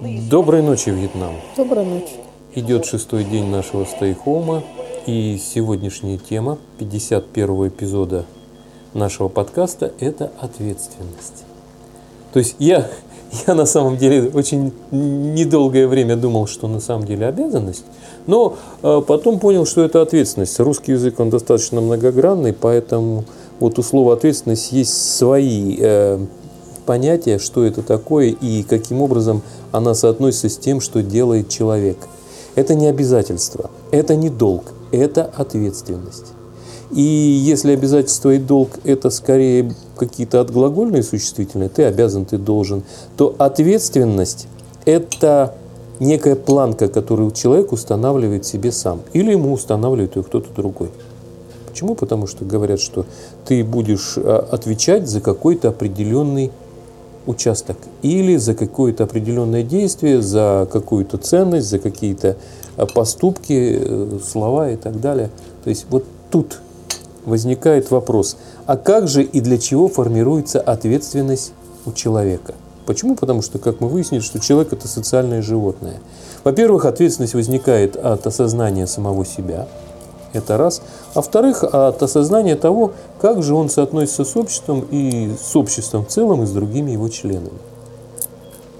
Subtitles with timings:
[0.00, 1.34] Доброй ночи, Вьетнам.
[1.58, 2.14] Доброй ночи.
[2.54, 4.62] Идет шестой день нашего стейхома,
[5.06, 8.24] и сегодняшняя тема 51 эпизода
[8.94, 11.44] нашего подкаста– это ответственность.
[12.32, 12.88] То есть я,
[13.46, 17.84] я на самом деле очень недолгое время думал, что на самом деле обязанность,
[18.26, 20.58] но э, потом понял, что это ответственность.
[20.60, 23.24] Русский язык, он достаточно многогранный, поэтому
[23.58, 26.24] вот у слова ответственность есть свои э,
[26.90, 31.98] понятия, что это такое и каким образом она соотносится с тем, что делает человек.
[32.56, 36.32] Это не обязательство, это не долг, это ответственность.
[36.90, 42.82] И если обязательство и долг– это скорее какие-то отглагольные существительные, ты обязан, ты должен,
[43.16, 44.48] то ответственность–
[44.84, 45.54] это
[46.00, 49.02] некая планка, которую человек устанавливает себе сам.
[49.12, 50.90] Или ему устанавливает ее кто-то другой.
[51.68, 51.94] Почему?
[51.94, 53.06] Потому что говорят, что
[53.44, 56.50] ты будешь а, отвечать за какой-то определенный
[57.26, 62.36] участок или за какое-то определенное действие, за какую-то ценность, за какие-то
[62.76, 65.30] а, поступки, э, слова и так далее.
[65.64, 66.60] То есть вот тут
[67.24, 71.52] возникает вопрос, а как же и для чего формируется ответственность
[71.86, 72.54] у человека?
[72.86, 73.14] Почему?
[73.14, 76.00] Потому что, как мы выяснили, что человек– это социальное животное.
[76.42, 79.68] Во-первых, ответственность возникает от осознания самого себя–
[80.32, 80.82] это раз.
[81.14, 86.08] А во-вторых, от осознания того, как же он соотносится с обществом и с обществом в
[86.08, 87.58] целом и с другими его членами.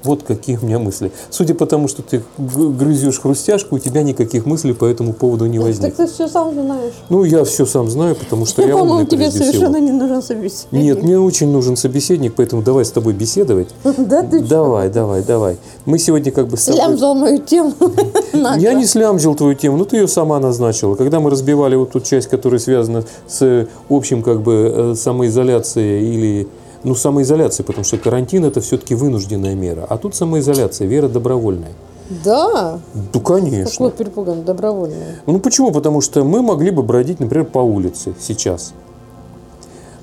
[0.03, 1.13] Вот какие у меня мысли.
[1.31, 5.59] Судя по тому, что ты грызешь хрустяшку, у тебя никаких мыслей по этому поводу не
[5.59, 5.97] возникнет.
[5.97, 6.95] Так ты все сам знаешь.
[7.09, 9.87] Ну, я все сам знаю, потому что я, умный тебе совершенно всего.
[9.87, 10.83] не нужен собеседник.
[10.83, 13.69] Нет, мне очень нужен собеседник, поэтому давай с тобой беседовать.
[14.11, 15.57] Да ты Давай, давай, давай.
[15.85, 16.57] Мы сегодня как бы.
[16.57, 17.75] Слямзал мою тему.
[18.59, 20.95] Я не слямзил твою тему, ну ты ее сама назначила.
[20.95, 26.49] Когда мы разбивали вот ту часть, которая связана с общим как бы э, самоизоляцией или
[26.83, 29.87] ну, самоизоляцией, потому что карантин это все-таки вынужденная мера.
[29.89, 31.73] А тут самоизоляция, вера добровольная.
[32.25, 32.81] Да.
[33.15, 33.71] Ну, конечно.
[33.71, 35.21] Какой перепуган, добровольная.
[35.27, 35.71] Ну, почему?
[35.71, 38.73] Потому что мы могли бы бродить, например, по улице сейчас.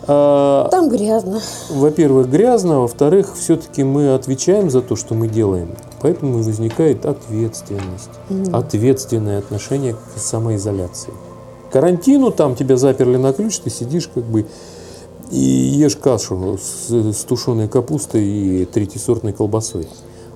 [0.09, 1.41] А, Там грязно.
[1.69, 5.75] во-первых, грязно, во-вторых, все-таки мы отвечаем за то, что мы делаем.
[6.01, 8.09] Поэтому и возникает ответственность,
[8.53, 11.11] ответственное отношение к самоизоляции.
[11.71, 14.45] Карантину там тебя заперли на ключ, ты сидишь как бы
[15.31, 19.87] и ешь кашу с, с тушеной капустой и третьесортной колбасой.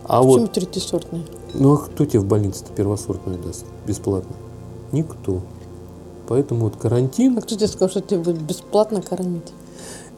[0.04, 1.24] А Почему вот, третьесортная?
[1.54, 4.36] ну а кто тебе в больнице-то первосортную даст бесплатно?
[4.92, 5.42] Никто.
[6.28, 9.52] Поэтому вот карантин, А кто тебе сказал, что тебе будет бесплатно кормить?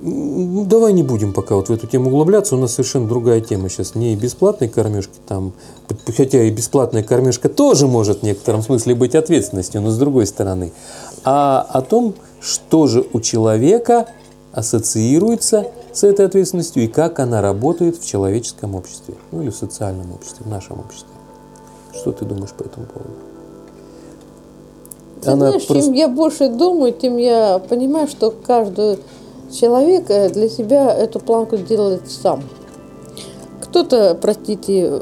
[0.06, 2.56] Ну, давай не будем пока вот в эту тему углубляться.
[2.56, 3.96] У нас совершенно другая тема сейчас.
[3.96, 5.54] Не бесплатной кормежки там,
[6.18, 10.74] хотя и бесплатная кормежка тоже может в некотором смысле быть ответственностью, но с другой стороны.
[11.24, 14.08] А о том, что же у человека
[14.54, 20.14] ассоциируется с этой ответственностью и как она работает в человеческом обществе, ну или в социальном
[20.14, 21.10] обществе, в нашем обществе.
[21.94, 23.14] Что ты думаешь по этому поводу?
[25.22, 29.00] Ты знаешь, чем я больше думаю, тем я понимаю, что каждый
[29.52, 32.44] человек э, для себя эту планку делает сам.
[33.62, 35.00] Кто-то, простите,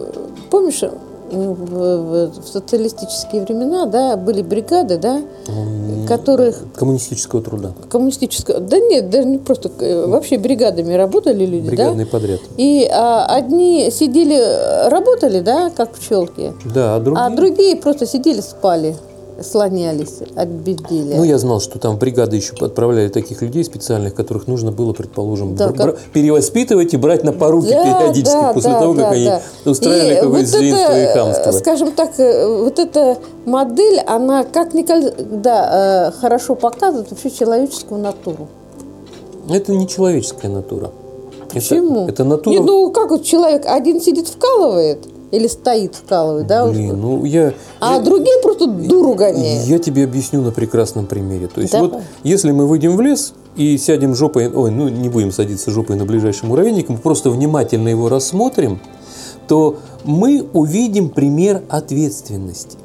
[0.49, 0.83] помнишь,
[1.31, 5.21] в, социалистические времена, да, были бригады, да,
[6.07, 7.71] которых Коммунистического труда.
[7.89, 12.39] коммунистического, да нет, даже не просто, э, вообще бригадами работали люди, Бригадный да, подряд.
[12.57, 17.25] и а, одни сидели, работали, да, как пчелки, Да, а другие...
[17.25, 18.95] а другие просто сидели, спали,
[19.43, 21.17] слонялись от безделия.
[21.17, 25.55] Ну, я знал, что там бригады еще отправляли таких людей специальных, которых нужно было, предположим,
[25.55, 29.25] Да, как- перевоспитывать и брать на поруки периодически, да, после да, того, как да, они
[29.25, 29.41] да.
[29.65, 31.51] устраивали какое-то вот свинство это, и хамство.
[31.51, 38.47] Скажем так, э, вот эта модель, она как никогда э, хорошо показывает вообще человеческую натуру.
[39.49, 40.91] Это не человеческая натура.
[41.47, 42.07] Это- Почему?
[42.07, 42.53] Это, натура...
[42.53, 44.99] Не, ну как вот человек один сидит вкалывает
[45.31, 46.67] или стоит вкалывает, да?
[46.67, 47.53] Блин, ну я...
[47.79, 49.65] А я- другие просто дуру гоняют.
[49.65, 51.47] Я тебе объясню на прекрасном примере.
[51.47, 51.89] То есть Давай.
[51.89, 55.95] вот если мы выйдем в лес и сядем жопой, ой, ну не будем садиться жопой
[55.95, 58.79] на ближайший муравейник, мы просто внимательно его рассмотрим,
[59.47, 62.77] то мы увидим пример ответственности.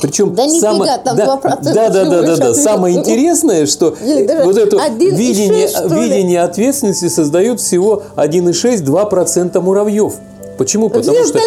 [0.00, 2.54] Причем Да нифига, самое, там да, 2% да, да, да, да, да.
[2.54, 6.02] Самое интересное, что даже вот это 1,6, видение, что ли?
[6.02, 10.14] видение ответственности создают всего 1,6-2% муравьев.
[10.58, 10.88] Почему?
[10.90, 11.38] Потому что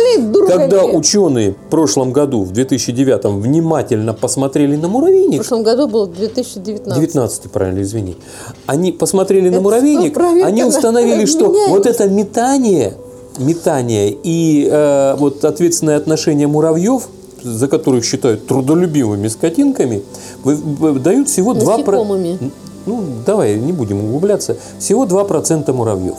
[0.47, 6.07] когда ученые в прошлом году, в 2009, внимательно посмотрели на В муравейник, прошлом году был
[6.07, 6.93] 2019.
[6.99, 8.17] 19 правильно, извини,
[8.65, 11.69] они посмотрели на Это муравейник, что, проверка они на- установили, что меняется.
[11.71, 12.93] вот это метание,
[13.37, 17.07] метание и э, вот ответственное отношение муравьев,
[17.43, 20.01] за которых считают трудолюбивыми скотинками,
[20.43, 21.63] дают всего 2%.
[21.65, 22.39] Насекомыми.
[22.87, 24.57] Ну, давай, не будем углубляться.
[24.79, 26.15] Всего 2% муравьев.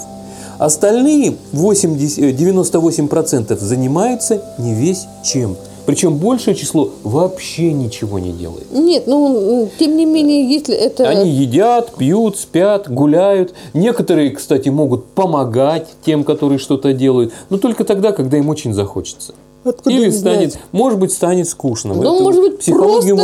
[0.58, 5.56] Остальные 80, э, 98% занимаются не весь чем.
[5.86, 8.72] Причем большее число вообще ничего не делает.
[8.72, 11.08] Нет, ну, тем не менее, если это...
[11.08, 13.54] Они едят, пьют, спят, гуляют.
[13.72, 19.34] Некоторые, кстати, могут помогать тем, которые что-то делают, но только тогда, когда им очень захочется.
[19.66, 20.62] Откуда Или станет, знать?
[20.72, 21.94] может быть, станет скучно.
[21.94, 23.16] Ну, Это может быть, просто им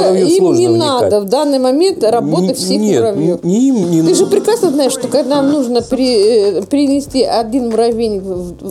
[0.55, 0.79] не вникать.
[1.03, 3.45] надо в данный момент работать всех Нет, муравьев.
[3.45, 4.37] не им не Ты же надо.
[4.37, 8.23] прекрасно знаешь, что когда нам нужно при- э, перенести один муравейник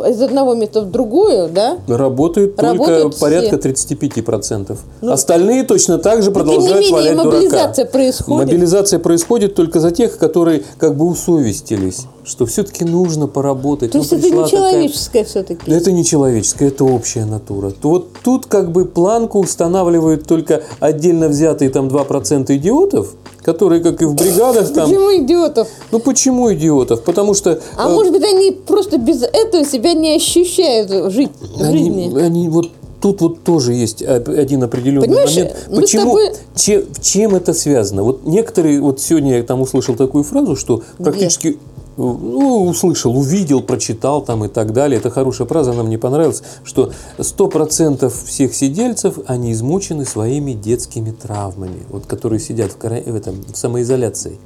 [0.09, 1.77] из одного места в другое, да?
[1.87, 3.21] Работают только Работают все.
[3.21, 4.77] порядка 35%.
[5.01, 7.91] Остальные точно так же Но тем не продолжают менее, валять мобилизация дурака.
[7.91, 8.45] происходит.
[8.47, 13.91] Мобилизация происходит только за тех, которые как бы усовестились, что все-таки нужно поработать.
[13.91, 15.71] То Ну, есть это не такая- человеческое все-таки.
[15.71, 17.71] Это не человеческое, это общая натура.
[17.71, 24.01] То Вот тут как бы планку устанавливают только отдельно взятые там 2% идиотов, которые, как
[24.01, 24.87] и в бригадах там...
[24.89, 25.67] Почему идиотов?
[25.91, 27.03] Ну почему идиотов?
[27.03, 27.59] Потому что...
[27.77, 32.19] А э, может быть, они просто без этого себя не ощущают жить в они, жизни?
[32.21, 32.69] они вот
[33.01, 35.55] тут вот тоже есть один определенный Понимаешь, момент.
[35.75, 38.03] Почему, тобой- че- чем это связано?
[38.03, 41.57] Вот некоторые, вот сегодня я там услышал такую фразу, что практически
[41.97, 44.99] ну, услышал, увидел, прочитал там и так далее.
[44.99, 51.83] Это хорошая фраза, она мне понравилась, что 100% всех сидельцев, они измучены своими детскими травмами,
[51.89, 54.39] вот, которые сидят в, в, этом, в самоизоляции.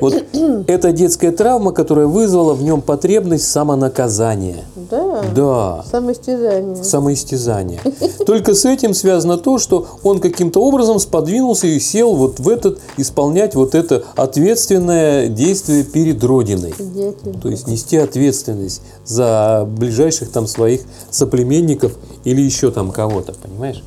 [0.00, 0.14] Вот
[0.66, 4.64] это детская травма, которая вызвала в нем потребность самонаказания.
[4.90, 5.22] Да.
[5.34, 6.84] Да Самоистязание.
[6.84, 7.80] самоистязание.
[8.26, 12.78] Только с этим связано то, что он каким-то образом сподвинулся и сел вот в этот,
[12.96, 16.74] исполнять вот это ответственное действие перед Родиной.
[16.78, 17.40] Идиотизм.
[17.40, 21.92] То есть нести ответственность за ближайших там своих соплеменников
[22.24, 23.82] или еще там кого-то, понимаешь?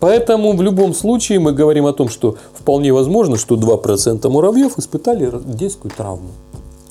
[0.00, 5.30] Поэтому в любом случае мы говорим о том, что вполне возможно, что 2% муравьев испытали
[5.44, 6.28] детскую травму,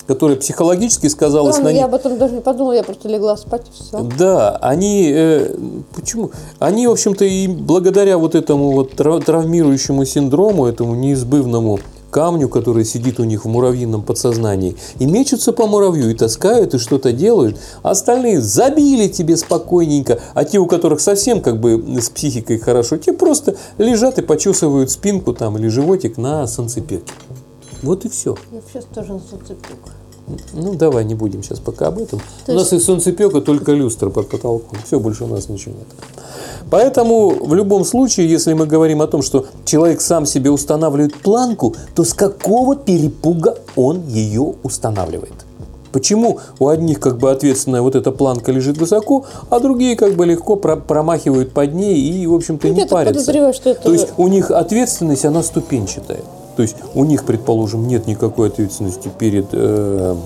[0.06, 1.80] которая психологически сказалась Ладно, на них.
[1.80, 4.02] я об этом даже не подумала, я просто легла спать и все.
[4.18, 5.54] Да, они, э,
[5.94, 6.30] почему?
[6.58, 11.78] Они, в общем-то, и благодаря вот этому вот тра- травмирующему синдрому, этому неизбывному
[12.10, 16.78] камню, который сидит у них в муравьином подсознании, и мечутся по муравью, и таскают, и
[16.78, 17.58] что-то делают.
[17.82, 22.96] А остальные забили тебе спокойненько, а те, у которых совсем как бы с психикой хорошо,
[22.96, 27.04] те просто лежат и почесывают спинку там или животик на санцепеке.
[27.82, 28.36] Вот и все.
[28.52, 29.78] Я сейчас тоже на солнцепек.
[30.52, 32.20] Ну, давай не будем сейчас пока об этом.
[32.46, 34.78] То у нас из солнцепека только люстра под потолком.
[34.86, 35.86] Все, больше у нас ничего нет.
[36.70, 41.74] Поэтому в любом случае, если мы говорим о том, что человек сам себе устанавливает планку,
[41.94, 45.32] то с какого перепуга он ее устанавливает?
[45.92, 50.24] Почему у одних как бы ответственная вот эта планка лежит высоко, а другие как бы
[50.24, 53.24] легко про- промахивают под ней и, в общем-то, Ну, не я-то парятся?
[53.82, 56.20] То есть у них ответственность, она ступенчатая.
[56.56, 60.16] То есть у них, предположим, нет никакой ответственности перед э,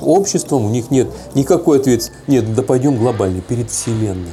[0.00, 2.24] обществом, у них нет никакой ответственности.
[2.30, 4.32] Нет, да пойдем глобально, перед Вселенной.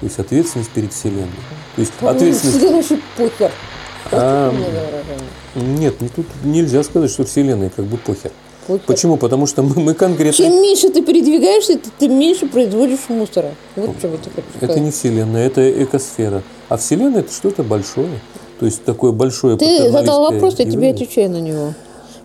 [0.00, 1.28] То есть ответственность перед Вселенной.
[1.74, 2.60] То есть ответственность...
[2.60, 3.50] Следующий похер.
[4.12, 4.54] А,
[5.54, 8.30] нет, ну тут нельзя сказать, что Вселенная как бы похер.
[8.66, 8.84] Похер.
[8.86, 9.16] Почему?
[9.16, 10.32] Потому что мы, мы конкретно...
[10.32, 13.54] Чем меньше ты передвигаешься, ты- тем меньше производишь мусора.
[13.74, 14.82] Вот что я тебе хочу Это сказать.
[14.82, 16.42] не Вселенная, это экосфера.
[16.68, 18.20] А Вселенная это что-то большое.
[18.58, 21.74] То есть такое большое Ты задал вопрос, я тебе отвечаю на него.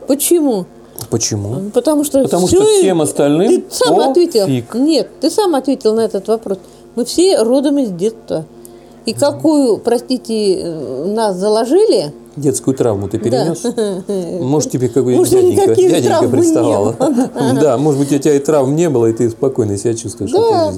[0.08, 0.66] Почему?
[1.10, 1.72] Почему?
[1.74, 4.46] Потому что, Потому всё- что всем остальным Ты сам ответил.
[4.46, 4.76] пофиг.
[4.76, 6.60] Нет, ты сам ответил на этот вопрос.
[6.96, 8.46] Мы все родом из детства.
[9.06, 13.62] И какую, простите, э, нас заложили, Детскую травму ты перенес?
[14.42, 16.96] Может, тебе какой-нибудь дяденька, дяденька приставала?
[17.62, 20.72] Да, может быть, у тебя и травм не было, и ты спокойно себя чувствуешь Да.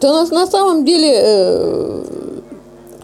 [0.00, 2.04] то у нас на самом деле э,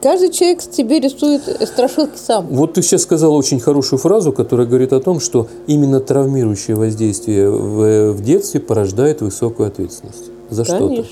[0.03, 2.49] каждый человек себе рисует страшилки сам.
[2.49, 7.51] Вот ты сейчас сказала очень хорошую фразу, которая говорит о том, что именно травмирующее воздействие
[7.51, 11.05] в, в детстве порождает высокую ответственность за что-то.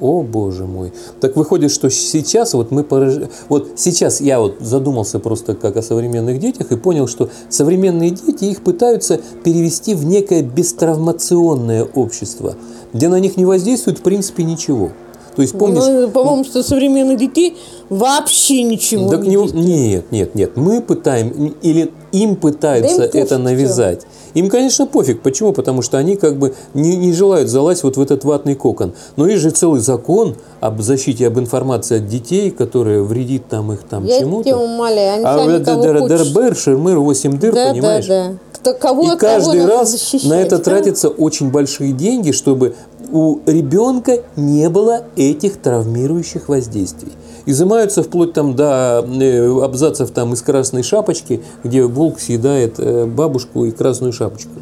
[0.00, 0.92] О, боже мой.
[1.20, 5.82] Так выходит, что сейчас вот мы пораж- вот сейчас я вот задумался просто как о
[5.82, 12.56] современных детях и понял, что современные дети их пытаются перевести в некое бестравмационное общество,
[12.92, 14.90] где на них не воздействует в принципе ничего.
[15.34, 17.56] То есть помнишь, Ну, по-моему, что современных детей
[17.88, 20.56] вообще ничего так не не- нет, нет, нет.
[20.56, 24.02] Мы пытаем, или им пытаются Да им это навязать.
[24.34, 25.20] Им, конечно, пофиг.
[25.22, 25.52] Почему?
[25.52, 28.92] Потому что они как бы не, не желают залазить вот в этот ватный кокон.
[29.16, 33.82] Но есть же целый закон об защите, об информации от детей, которая вредит там их
[33.82, 34.44] там Я чему-то.
[34.44, 38.06] тебя умоляю, они А сами кого дербер, шермыр, 8 дыр, Да, понимаешь?
[38.06, 38.34] да, да.
[38.54, 42.74] Кто, кого, И кого каждый надо раз на это тратятся очень большие деньги, чтобы
[43.12, 47.12] у ребенка не было этих травмирующих воздействий.
[47.44, 53.64] Изымаются вплоть там до э, абзацев там из красной шапочки, где волк съедает э, бабушку
[53.66, 54.52] и красную шапочку.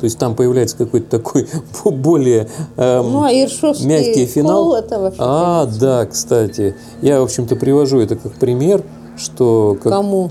[0.00, 1.46] То есть там появляется какой-то такой
[1.84, 4.74] более эм, Ну, а мягкий финал.
[4.74, 6.74] это А, да, кстати.
[7.02, 8.82] Я, в общем-то, привожу это как пример,
[9.18, 10.30] что как Кому?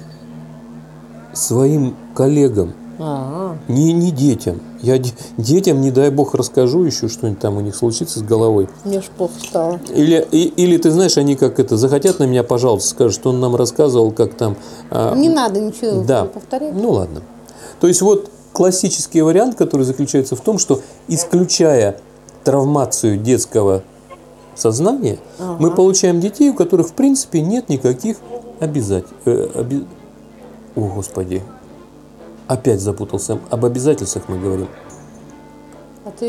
[1.33, 4.59] своим коллегам, А, не, не детям.
[4.81, 8.69] Я де- детям, не дай бог, расскажу еще что-нибудь там у них случится с головой.
[8.85, 9.79] мне ж плохо стало.
[9.93, 13.39] Или, и- или ты знаешь, они как это, захотят на меня, пожалуйста, скажут, что он
[13.39, 14.55] нам рассказывал, как там...
[14.89, 16.25] а, Не надо ничего да.
[16.25, 16.73] повторять.
[16.73, 17.21] Ну ладно.
[17.81, 21.99] То есть вот классический вариант, который заключается в том, что исключая
[22.43, 23.83] травмацию детского
[24.55, 25.19] сознания,
[25.59, 28.17] мы получаем детей, у которых в принципе нет никаких
[28.59, 29.15] обязательств.
[29.25, 31.41] О, Господи.
[32.49, 33.37] Опять запутался.
[33.51, 34.67] Об обязательствах мы говорим.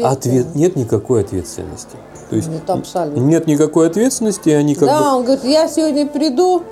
[0.04, 0.54] Ответ.
[0.54, 1.96] Нет никакой ответственности.
[2.28, 3.20] То есть Нет, абсолютно.
[3.20, 6.62] нет никакой ответственности, они как бы Да, он говорит, я сегодня приду,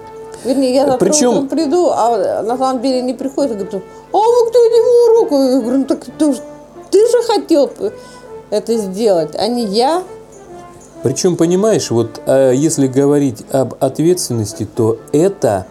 [0.45, 3.53] вернее, я завтра Причем- утром приду, а на самом деле не приходит.
[3.55, 3.75] Говорит,
[4.13, 5.35] а вы кто ему уроку?
[5.37, 6.35] Я говорю, ну так ты,
[6.91, 7.71] ты же хотел
[8.51, 10.03] это сделать, а не я.
[11.03, 15.67] Причем, понимаешь, вот э, если говорить об ответственности, то это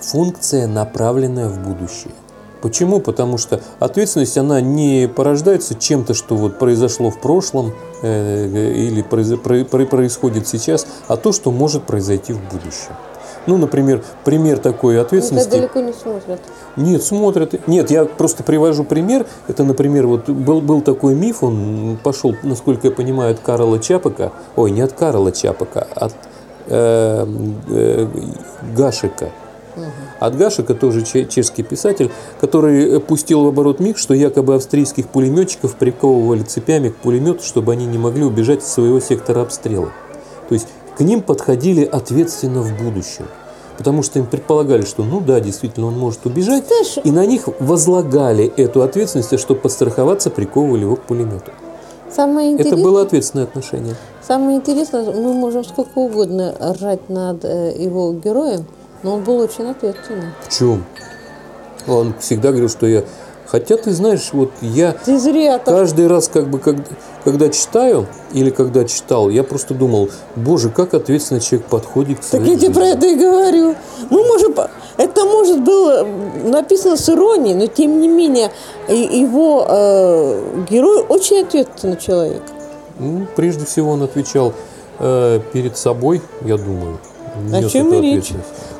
[0.00, 2.14] функция, направленная в будущее.
[2.60, 3.00] Почему?
[3.00, 7.72] Потому что ответственность, она не порождается чем-то, что вот произошло в прошлом
[8.02, 12.94] э, или произо- про- про- происходит сейчас, а то, что может произойти в будущем.
[13.46, 15.48] Ну, например, пример такой Это ответственности.
[15.48, 16.40] далеко не смотрят.
[16.76, 17.66] Нет, смотрят.
[17.66, 19.24] Нет, я просто привожу пример.
[19.46, 24.32] Это, например, вот был, был такой миф, он пошел, насколько я понимаю, от Карла Чапака.
[24.54, 26.12] Ой, не от Карла Чапака, от
[26.66, 27.26] э,
[27.70, 28.06] э,
[28.76, 29.30] Гашика.
[30.20, 35.08] От Гашика, тоже че- чешский писатель, который э, пустил в оборот миф, что якобы австрийских
[35.08, 39.90] пулеметчиков приковывали цепями к пулемету, чтобы они не могли убежать из своего сектора обстрела.
[40.48, 40.66] То есть
[40.96, 43.26] к ним подходили ответственно в будущем.
[43.76, 46.66] Потому что им предполагали, что ну да, действительно, он может убежать.
[46.66, 51.52] Знаешь- И на них возлагали эту ответственность, а чтобы подстраховаться, приковывали его к пулемету.
[52.10, 53.94] Самое Это интересное, было ответственное отношение.
[54.26, 58.64] самое интересное, мы можем сколько угодно ржать над э, его героем,
[59.02, 60.32] но он был очень ответственный.
[60.48, 60.84] В чем?
[61.86, 63.04] Он всегда говорил, что я...
[63.46, 65.74] Хотя, ты знаешь, вот я Ты зря так.
[65.74, 66.84] каждый раз, как бы, когда,
[67.24, 72.42] когда читаю или когда читал, я просто думал, боже, как ответственно человек подходит к Так
[72.42, 72.98] своей я тебе про жизни».
[72.98, 73.74] это и говорю.
[74.10, 74.54] Ну, может,
[74.98, 76.06] это может было
[76.44, 78.50] написано с иронией, но тем не менее
[78.86, 82.42] его э, герой очень ответственный человек.
[82.98, 84.52] Ну, прежде всего он отвечал
[84.98, 86.98] э, перед собой, я думаю.
[87.50, 88.32] О чем и речь?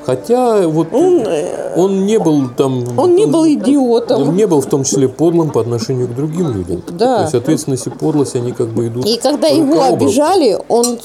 [0.08, 2.98] Хотя вот Он, э, он не был там...
[2.98, 4.22] он не был идиотом.
[4.22, 6.82] Он не был в том числе подлым по отношению к другим людям.
[6.92, 7.16] Да.
[7.16, 9.04] То есть ответственность и подлость, они как бы идут...
[9.04, 10.04] И когда его об руку.
[10.06, 10.98] обижали, он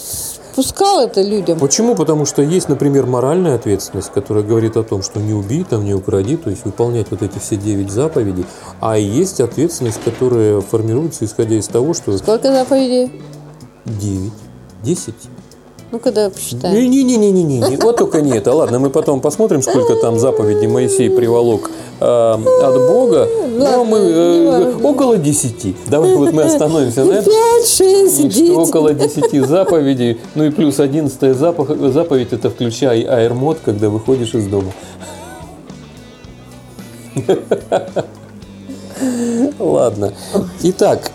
[0.53, 1.59] спускал это людям.
[1.59, 1.95] Почему?
[1.95, 5.93] Потому что есть, например, моральная ответственность, которая говорит о том, что не убей, там, не
[5.93, 8.45] укради, то есть выполнять вот эти все девять заповедей.
[8.79, 13.21] А есть ответственность, которая формируется, исходя из того, что Сколько заповедей?
[13.83, 14.31] девять,
[14.81, 15.15] десять.
[15.93, 16.73] Ну, когда посчитаем.
[16.73, 18.51] Не-не-не-не-не, вот только не это.
[18.51, 21.69] Ладно, мы потом посмотрим, сколько там заповедей Моисей приволок
[21.99, 23.29] э, от Бога.
[23.55, 25.75] Но мы э, около десяти.
[25.85, 27.31] Давай вот мы остановимся на этом.
[27.31, 28.49] Пять, шесть, десять.
[28.49, 34.47] около 10 заповедей, ну и плюс 11 запах- заповедь, это включай аэрмод, когда выходишь из
[34.47, 34.71] дома.
[39.59, 40.11] Ладно.
[40.63, 41.11] Итак,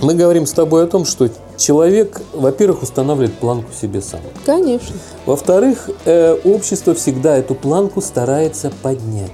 [0.00, 4.20] мы говорим с тобой о том, что человек, во-первых, устанавливает планку себе сам.
[4.46, 4.96] Конечно.
[5.26, 9.32] Во-вторых, э, общество всегда эту планку старается поднять.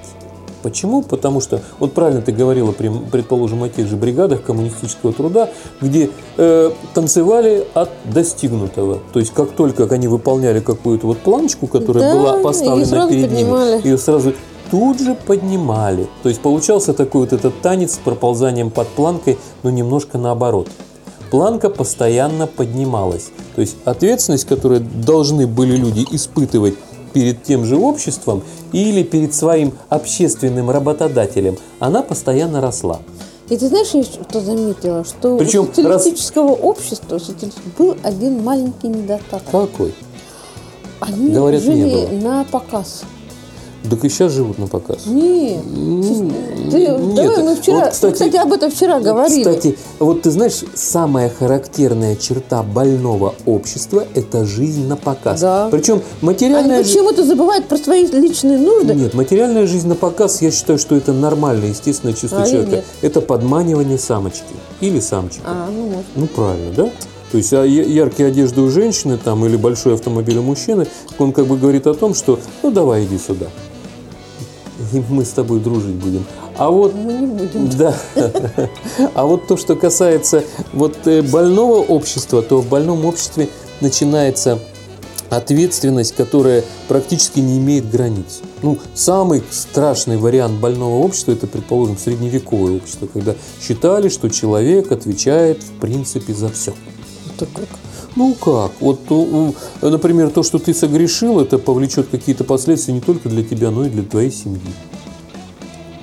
[0.63, 1.03] Почему?
[1.03, 6.71] Потому что, вот правильно ты говорила, предположим, о тех же бригадах коммунистического труда, где э,
[6.95, 8.99] танцевали от достигнутого.
[9.13, 13.75] То есть, как только они выполняли какую-то вот планочку, которая Да, была поставлена перед поднимали.
[13.77, 14.33] ними, ее сразу
[14.71, 16.07] тут же поднимали.
[16.23, 20.67] То есть, получался такой вот этот танец с проползанием под планкой, но немножко наоборот
[21.35, 23.25] планка постоянно поднималась.
[23.55, 26.75] То есть ответственность, которую должны были люди испытывать
[27.11, 32.99] перед тем же обществом или перед своим общественным работодателем, она постоянно росла.
[33.49, 38.41] И ты знаешь, я что заметила, что Причем у социалистического общества у социалистического был один
[38.41, 39.51] маленький недостаток.
[39.51, 39.93] Какой?
[41.01, 43.03] Они Говорят, не жили на показ.
[43.89, 45.05] Так и сейчас живут на показ.
[45.05, 45.61] Нет.
[45.65, 46.31] М,
[46.71, 47.15] Ты- нет.
[47.15, 49.43] давай, мы вчера, Вот, мы, кстати, об этом вчера говорили.
[49.43, 55.41] Кстати, вот ты знаешь, самая характерная черта больного общества– это жизнь на показ.
[55.41, 55.69] Да.
[55.71, 58.93] Причем Они материальная жи- почему-то забывают про свои личные нужды.
[58.95, 62.83] Нет, материальная жизнь на показ, я считаю, что это нормальное, естественное чувство А, человека.
[63.01, 64.43] Это подманивание самочки
[64.81, 65.43] или самчика.
[65.45, 66.05] А, ну может.
[66.15, 66.89] Ну, правильно, да?
[67.31, 70.87] То есть а яркие одежды у женщины там, или большой автомобиль у мужчины,
[71.17, 73.47] он как бы говорит о том, что ну давай иди сюда.
[74.93, 76.25] И мы с тобой дружить будем.
[76.57, 77.69] А вот Мы не будем.
[77.77, 77.95] да.
[79.13, 83.49] А вот то, что касается вот э, больного общества, то в больном обществе
[83.81, 84.59] начинается
[85.29, 88.41] ответственность, которая практически не имеет границ.
[88.61, 95.63] Ну, самый страшный вариант больного общества– это, предположим, средневековое общество, когда считали, что человек отвечает,
[95.63, 96.73] в принципе, за все.
[97.35, 97.67] Это как?
[98.15, 98.71] Ну как?
[98.79, 103.43] Вот, у- у- например, то, что ты согрешил, это повлечет какие-то последствия не только для
[103.43, 104.61] тебя, но и для твоей семьи.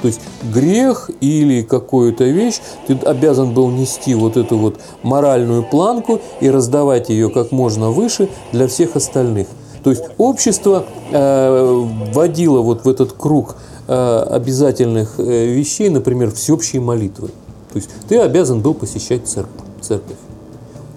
[0.03, 0.21] То есть
[0.53, 7.09] грех или какую-то вещь ты обязан был нести вот эту вот моральную планку и раздавать
[7.09, 9.47] ее как можно выше для всех остальных.
[9.85, 16.83] То есть общество э, вводило вот в этот круг э, обязательных э, вещей, например, всеобщие
[16.83, 17.29] молитвы.
[17.73, 19.63] То есть ты обязан был посещать церковь.
[19.81, 20.17] церковь.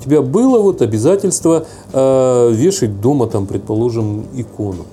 [0.06, 4.86] Тебя было вот обязательство э, вешать дома, там, предположим, икону.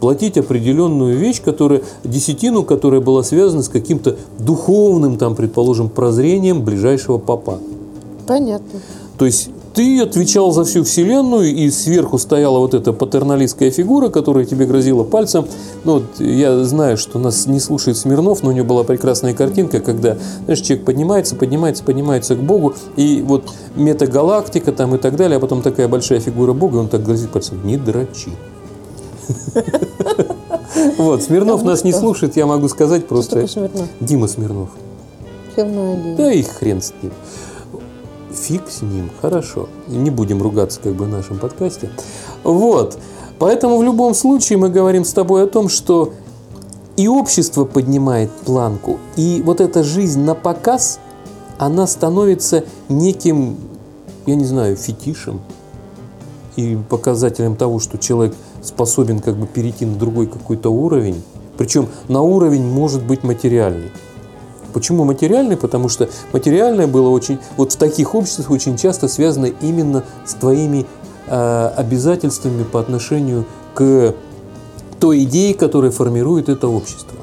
[0.00, 7.18] Платить определенную вещь, которая, десятину, которая была связана с каким-то духовным, там, предположим, прозрением ближайшего
[7.18, 7.58] папа.
[8.26, 8.80] Понятно.
[9.18, 14.44] То есть ты отвечал за всю вселенную, и сверху стояла вот эта патерналистская фигура, которая
[14.44, 15.46] тебе грозила пальцем.
[15.84, 19.80] Ну, вот я знаю, что нас не слушает Смирнов, но у него была прекрасная картинка,
[19.80, 25.38] когда, знаешь, человек поднимается, поднимается, поднимается к Богу, и вот метагалактика там и так далее,
[25.38, 28.30] а потом такая большая фигура Бога, и он так грозит пальцем, не дрочи.
[30.98, 33.46] Вот, Смирнов нас не слушает, я могу сказать просто...
[34.00, 34.70] Дима Смирнов.
[36.16, 37.12] Да и хрен с ним.
[38.52, 39.70] Фиг с ним, хорошо.
[39.88, 41.88] Не будем ругаться как бы в нашем подкасте.
[42.44, 42.98] Вот.
[43.38, 46.12] Поэтому в любом случае мы говорим с тобой о том, что
[46.98, 51.00] и общество поднимает планку, и вот эта жизнь на показ,
[51.56, 53.56] она становится неким,
[54.26, 55.40] я не знаю, фетишем
[56.56, 61.22] и показателем того, что человек способен как бы перейти на другой какой-то уровень.
[61.56, 63.90] Причем на уровень может быть материальный.
[64.72, 65.56] Почему материальный?
[65.56, 70.86] Потому что материальное было очень, вот в таких обществах очень часто связано именно с твоими
[71.26, 74.14] э, обязательствами по отношению к
[75.00, 77.18] той идее, которая формирует это общество.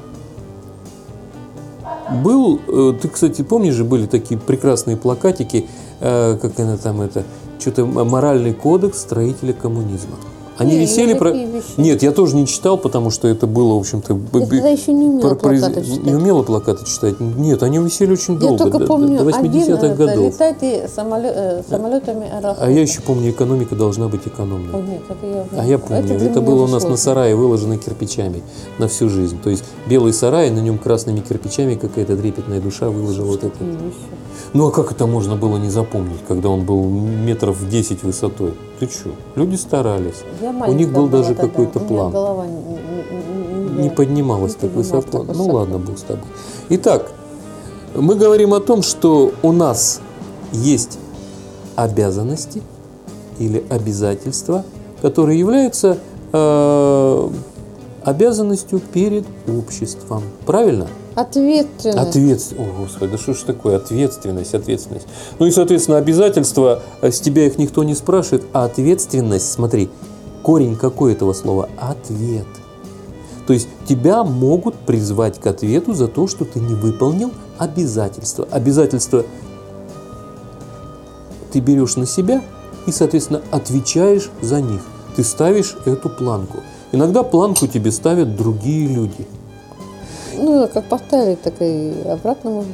[2.22, 5.66] Был, э, ты, кстати, помнишь же, были такие прекрасные плакатики,
[6.00, 7.24] э, как она там это,
[7.58, 10.16] что-то моральный кодекс строителя коммунизма.
[10.60, 11.30] Они Не, я висели про...
[11.30, 14.12] такие вещи- Нет, я тоже не читал, потому что это было, в общем-то...
[14.34, 16.04] Я тогда еще не умела про- плакаты читать.
[16.04, 17.18] Не умела плакаты читать?
[17.18, 20.24] Нет, они висели очень Я долго, только до, помню, до 80-х один это, годов.
[20.26, 22.56] летайте самоле- э, самолетами Аэрофлота.
[22.60, 24.74] А я еще помню, экономика должна быть экономной.
[24.74, 26.96] Ой, нет, это я, А я помню, это, меня было у нас на сложно.
[26.98, 28.42] сарае выложено кирпичами
[28.78, 29.38] на всю жизнь.
[29.42, 33.64] То есть белый сарай, на нем красными кирпичами какая-то трепетная душа выложила вот это.
[33.64, 33.94] Вещи.
[34.52, 38.54] Ну а как это можно было не запомнить, когда он был метров в 10 высотой?
[38.80, 39.10] Ты что?
[39.36, 40.22] Люди старались.
[40.40, 42.10] Я У них был даже какой-то план.
[42.10, 45.02] голова не, не- не- поднималась не так высоко.
[45.02, 45.56] так Ну высоко.
[45.56, 46.24] ладно, Бог с тобой.
[46.70, 47.12] Итак,
[47.94, 50.00] мы говорим о том, что у нас
[50.52, 50.98] есть
[51.76, 52.60] обязанности
[53.38, 54.64] или обязательства,
[55.00, 55.98] которые являются
[56.32, 57.28] э,
[58.02, 60.22] обязанностью перед обществом.
[60.44, 60.88] Правильно?
[61.20, 61.98] Ответственность.
[61.98, 62.70] Ответственность.
[62.70, 63.76] О, Господи, да что ж такое?
[63.76, 65.06] Ответственность, ответственность.
[65.38, 69.90] Ну и, соответственно, обязательства, э, с тебя их никто не спрашивает, а ответственность, смотри,
[70.42, 71.68] корень какой этого слова?
[71.78, 72.46] Ответ.
[73.46, 78.48] То есть тебя могут призвать к ответу за то, что ты не выполнил обязательства.
[78.50, 79.24] Обязательства
[81.52, 82.42] ты берешь на себя
[82.86, 84.80] и, соответственно, отвечаешь за них.
[85.16, 86.60] Ты ставишь эту планку.
[86.92, 89.26] Иногда планку тебе ставят другие люди.
[90.40, 92.72] Ну, как поставили, так и обратно можно.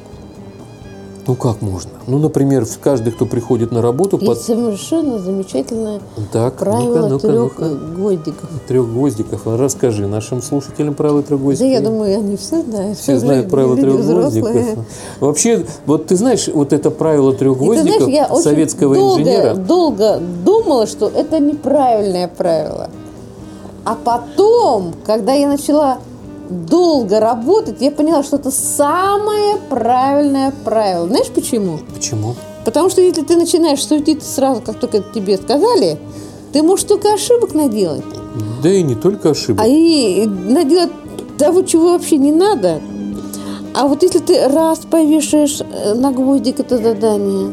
[1.29, 1.91] Ну как можно?
[2.07, 4.41] Ну, например, каждый, кто приходит на работу, Есть под...
[4.41, 6.01] совершенно замечательное
[6.33, 8.49] так, правило ну-ка, трех ну-ка, гвоздиков.
[8.69, 9.41] трех гвоздиков.
[9.45, 11.73] Расскажи нашим слушателям правила трех Да гвоздиков.
[11.73, 12.97] я думаю, они все знают.
[12.99, 14.43] все знают правила трех взрослые.
[14.45, 14.85] гвоздиков.
[15.19, 18.95] Вообще, вот ты знаешь, вот это правило трех И ты гвоздиков знаешь, я очень советского
[18.95, 19.55] долго, инженера.
[19.55, 22.89] долго думала, что это неправильное правило.
[23.85, 25.99] А потом, когда я начала
[26.49, 31.07] долго работать, я поняла, что это самое правильное правило.
[31.07, 31.79] Знаешь почему?
[31.95, 32.35] Почему?
[32.65, 35.99] Потому что если ты начинаешь суетиться сразу, как только тебе сказали,
[36.53, 38.05] ты можешь только ошибок наделать.
[38.63, 39.65] Да и не только ошибок.
[39.65, 40.91] А и наделать
[41.39, 42.81] того, чего вообще не надо.
[43.75, 47.51] А вот если ты раз повешаешь э, на гвоздик это задание,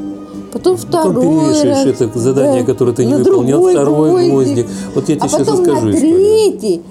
[0.53, 4.31] потом второй Потом перевешиваешь раз, это задание, да, которое ты не выполнил, другой второй гвоздик,
[4.31, 4.67] гвоздик.
[4.95, 6.81] Вот я тебе а сейчас потом расскажу на историю.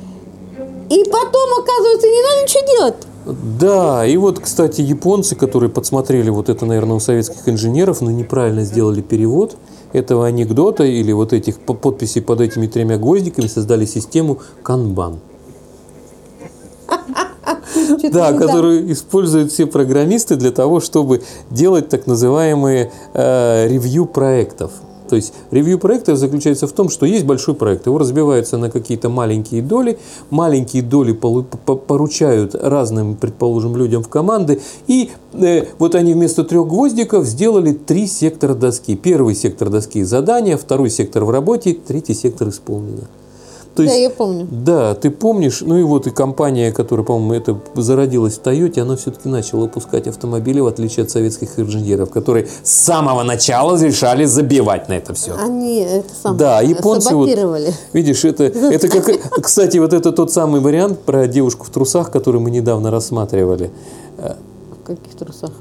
[0.92, 2.94] И потом, оказывается, не надо ничего делать.
[3.58, 8.64] Да, и вот, кстати, японцы, которые подсмотрели вот это, наверное, у советских инженеров, но неправильно
[8.64, 9.56] сделали перевод
[9.94, 15.20] этого анекдота или вот этих по- подписей под этими тремя гвоздиками, создали систему канбан.
[18.12, 24.72] Да, которую используют все программисты для того, чтобы делать так называемые э, ревью проектов.
[25.12, 29.10] То есть ревью проекта заключается в том, что есть большой проект, его разбиваются на какие-то
[29.10, 29.98] маленькие доли,
[30.30, 37.26] маленькие доли поручают разным, предположим, людям в команды, и э, вот они вместо трех гвоздиков
[37.26, 38.96] сделали три сектора доски.
[38.96, 43.06] Первый сектор доски– задание, второй сектор в работе, третий сектор исполнено.
[43.74, 44.46] То Да, есть я помню.
[44.50, 48.96] да, ты помнишь, ну и вот и компания, которая, по-моему, это зародилась в Тойоте, она
[48.96, 54.90] все-таки начала выпускать автомобили, в отличие от советских инженеров, которые с самого начала решали забивать
[54.90, 55.34] на это все.
[55.36, 57.30] Они это самое Да, японцы вот-.
[57.94, 62.40] Видишь, это, это как, кстати, вот это тот самый вариант про девушку в трусах, который
[62.40, 63.70] мы недавно рассматривали.
[64.18, 65.52] В каких трусах?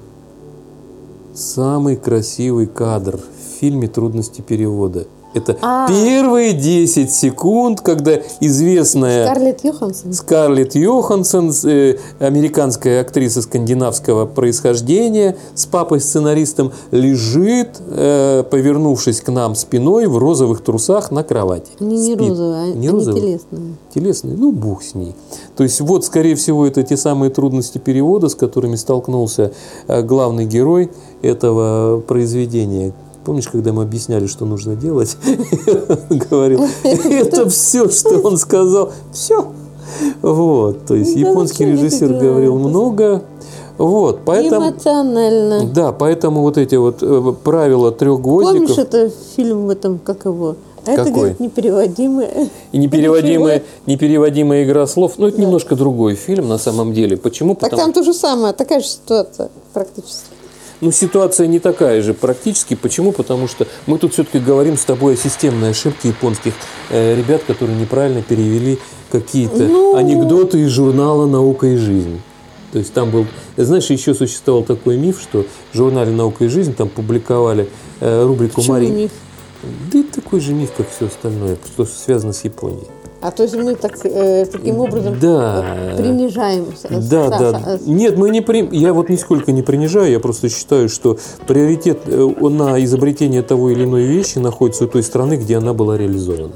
[1.34, 5.06] Самый красивый кадр в фильме «Трудности перевода».
[5.34, 5.88] Это А.
[5.88, 9.26] первые 10 секунд, когда известная...
[9.28, 10.14] Скарлетт Йоханссон?
[10.14, 20.08] Скарлетт Йоханссон, э, американская актриса скандинавского происхождения, с папой-сценаристом, лежит, э, повернувшись к нам спиной
[20.08, 21.72] в розовых трусах на кровати.
[21.80, 22.30] Они не Спит.
[22.30, 23.22] розовые, а- Не они розовые?
[23.22, 23.74] телесные.
[23.96, 25.16] Телесный, ну, бух с ней.
[25.56, 29.54] То есть, вот, скорее всего, это те самые трудности перевода, с которыми столкнулся
[29.88, 30.92] э, главный герой
[31.22, 32.92] этого произведения.
[33.24, 35.16] Помнишь, когда мы объясняли, что нужно делать?
[36.10, 38.92] Говорил, это все, что он сказал.
[39.14, 39.52] Все.
[40.22, 40.86] Вот.
[40.86, 43.24] То есть, Да японский это режиссер говорил много.
[43.78, 44.22] Вот.
[44.26, 44.70] Поэтому...
[44.70, 45.68] Эмоционально.
[45.68, 50.26] Да, поэтому вот эти вот э, правила трех Помнишь гвоздиков это фильм в этом, как
[50.26, 50.56] его?
[50.86, 51.14] А это, Какой?
[51.14, 52.50] говорит, непереводимое.
[52.72, 57.18] и непереводимая, непереводимая игра слов, ну, это немножко другой фильм на самом деле.
[57.18, 57.54] Почему?
[57.54, 60.26] Так Потому там то же самое, такая же ситуация практически.
[60.82, 62.74] Ну, ситуация не такая же практически.
[62.76, 63.12] Почему?
[63.12, 66.54] Потому что мы тут все-таки говорим с тобой о системной ошибке японских
[66.90, 68.80] э, ребят, которые неправильно перевели
[69.12, 69.96] какие-то Ну.
[69.96, 72.20] анекдоты из журнала «Наука и жизнь».
[72.72, 76.74] То есть там был, знаешь, еще существовал такой миф, что в журнале «Наука и жизнь»
[76.74, 78.88] там публиковали э, рубрику Почему «Мари».
[78.88, 79.12] миф?
[79.92, 82.88] Да и такой же миф, как все остальное, что связано с Японией.
[83.22, 85.64] А то есть мы так, э, таким образом Да.
[85.78, 86.66] э, принижаем.
[86.76, 87.78] с- Да, да.
[87.78, 88.68] с- Нет, мы не при...
[88.76, 92.18] я вот нисколько не принижаю, я просто считаю, что приоритет э,
[92.50, 96.54] на изобретение того или иной вещи находится у той страны, где она была реализована.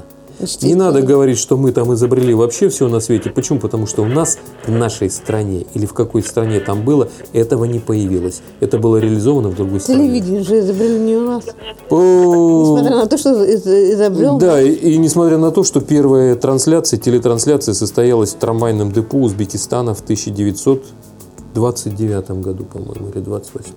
[0.62, 3.30] Не надо говорить, что мы там изобрели вообще все на свете.
[3.30, 3.58] Почему?
[3.58, 7.78] Потому что у нас в нашей стране или в какой стране там было, этого не
[7.78, 8.42] появилось.
[8.60, 10.08] Это было реализовано в другой стране.
[10.08, 11.44] Телевидение же изобрели не у нас.
[11.90, 14.36] Несмотря на то, что из- изобрел.
[14.38, 19.94] Да, и, и несмотря на то, что первая трансляция, телетрансляция состоялась в трамвайном депо Узбекистана
[19.94, 23.72] в 1929 году, по-моему, или 28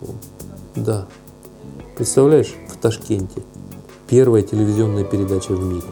[0.76, 1.06] Да.
[1.96, 3.42] Представляешь, в Ташкенте.
[4.08, 5.84] Первая телевизионная передача в мире.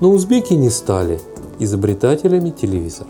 [0.00, 1.20] Но узбеки не стали
[1.58, 3.08] изобретателями телевизора.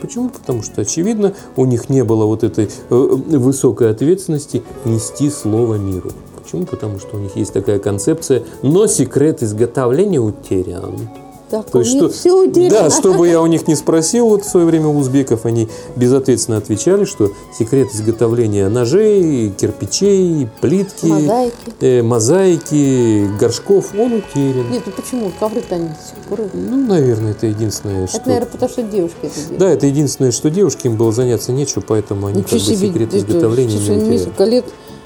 [0.00, 0.28] Почему?
[0.28, 6.10] Потому что, очевидно, у них не было вот этой э, высокой ответственности нести слово миру.
[6.42, 6.66] Почему?
[6.66, 11.08] Потому что у них есть такая концепция, но секрет изготовления утерян.
[11.50, 12.70] Так, То есть, что, все утеряно.
[12.70, 15.68] да, что бы я у них не спросил вот в свое время у узбеков, они
[15.94, 21.52] безответственно отвечали, что секрет изготовления ножей, кирпичей, плитки, Мозаики.
[21.80, 24.70] э, мозаики, горшков, он утерян.
[24.70, 25.32] Нет, ну почему?
[25.38, 26.40] Ковры-то они до сих пор.
[26.52, 28.16] Ну, наверное, это единственное, что...
[28.18, 29.58] Это, наверное, потому что девушки это делают.
[29.58, 32.88] Да, это единственное, что девушке им было заняться нечего, поэтому они Ничего как бы себе,
[32.88, 34.04] секрет изготовления не утеряли.
[34.10, 34.64] несколько лет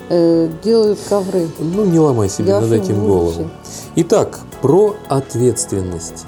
[0.09, 1.49] э, делают ковры.
[1.59, 3.51] Ну, не ломай себе Я над этим голову.
[3.97, 6.25] Итак, про ответственность.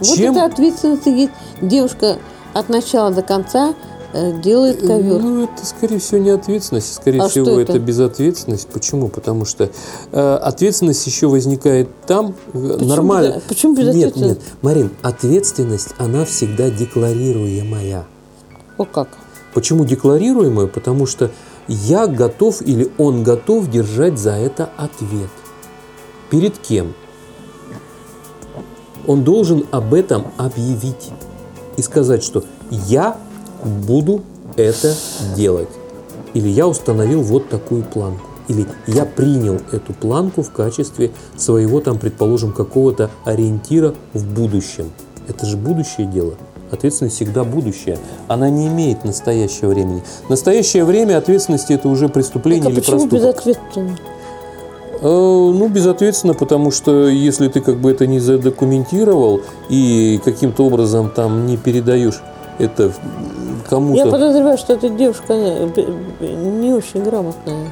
[0.00, 1.32] Вот Чем это ответственность есть.
[1.60, 2.18] Девушка
[2.54, 3.74] от начала до конца
[4.12, 5.20] э, делает ковер.
[5.20, 7.72] Ну, это, скорее всего, не ответственность, скорее А всего, это?
[7.72, 7.78] это?
[7.80, 8.68] безответственность.
[8.68, 9.08] Почему?
[9.08, 9.70] Потому что
[10.12, 13.34] э, ответственность еще возникает там э, нормально.
[13.34, 14.38] безо- почему Нет, безответственность?
[14.40, 18.06] нет, Марин, ответственность, она всегда декларируемая.
[18.76, 19.08] О как?
[19.54, 20.68] Почему декларируемая?
[20.68, 21.30] Потому что
[21.68, 25.30] я готов или он готов держать за это ответ.
[26.30, 26.94] Перед кем?
[29.06, 31.10] Он должен об этом объявить
[31.76, 33.16] и сказать, что я
[33.64, 34.22] буду
[34.56, 34.94] это
[35.36, 35.68] делать.
[36.34, 38.26] Или я установил вот такую планку.
[38.48, 44.90] Или я принял эту планку в качестве своего, там, предположим, какого-то ориентира в будущем.
[45.26, 46.34] Это же будущее дело.
[46.70, 47.98] Ответственность всегда будущее.
[48.28, 50.02] Она не имеет настоящего времени.
[50.28, 53.18] Настоящее время ответственности это уже преступление Так, а или почему проступок.
[53.18, 53.98] безответственно?
[55.00, 61.10] Э, Ну, безответственно, потому что если ты как бы это не задокументировал и каким-то образом
[61.10, 62.20] там не передаешь
[62.58, 62.92] это
[63.68, 64.04] кому-то.
[64.04, 65.86] Я подозреваю, что эта девушка э,
[66.20, 67.70] не очень грамотная.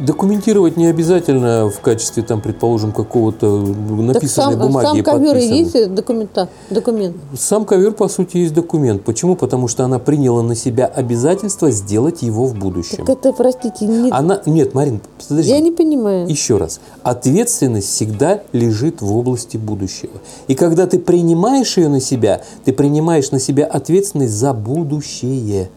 [0.00, 5.46] Документировать не обязательно в качестве, там, предположим, какого-то написанной так сам, бумаги сам ковер и
[5.46, 7.16] есть документа, документ.
[7.36, 9.02] Сам ковер, по сути, есть документ.
[9.04, 9.36] Почему?
[9.36, 12.98] Потому что она приняла на себя обязательство сделать его в будущем.
[12.98, 14.40] Так это, простите, не- Она...
[14.46, 15.50] Нет, Марин, подожди.
[15.50, 16.28] я не понимаю.
[16.28, 16.80] Еще раз.
[17.02, 20.12] Ответственность всегда лежит в области будущего.
[20.48, 25.70] И когда ты принимаешь ее на себя, ты принимаешь на себя ответственность за будущее.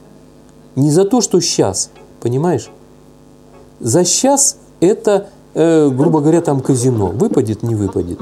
[0.76, 1.90] Не за то, что сейчас.
[2.22, 2.70] Понимаешь?
[3.80, 7.08] За сейчас это, э, грубо говоря, там казино.
[7.08, 8.20] Выпадет, не выпадет.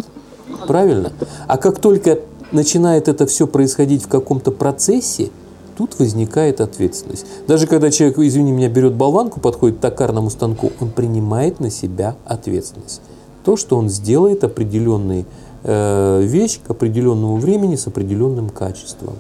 [0.68, 1.12] Правильно?
[1.48, 2.20] А как только
[2.52, 5.30] начинает это все происходить в каком-то процессе,
[5.78, 7.26] тут возникает ответственность.
[7.48, 12.16] Даже когда человек, извини меня, берет болванку, подходит к токарному станку, он принимает на себя
[12.26, 13.02] ответственность.
[13.44, 15.26] То, что он сделает определенную
[15.64, 19.16] э, вещь к определенному времени с определенным качеством.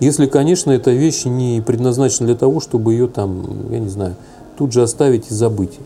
[0.00, 4.16] Если, конечно, эта вещь не предназначена для того, чтобы ее там, я не знаю,
[4.56, 5.78] тут же оставить и забыть.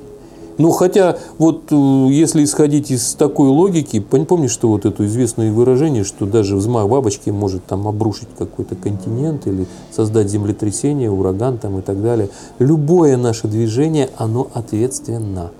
[0.58, 6.02] Ну, хотя, вот э, если исходить из такой логики, помнишь, что вот это известное выражение,
[6.02, 11.82] что даже взмах бабочки может там обрушить какой-то континент или создать землетрясение, ураган там и
[11.82, 12.28] так далее.
[12.58, 15.52] Любое наше движение, оно ответственно.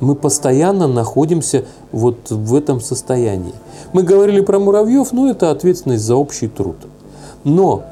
[0.00, 3.52] Мы постоянно находимся вот в этом состоянии.
[3.92, 6.76] Мы говорили про муравьев, но это ответственность за общий труд.
[7.44, 7.82] Но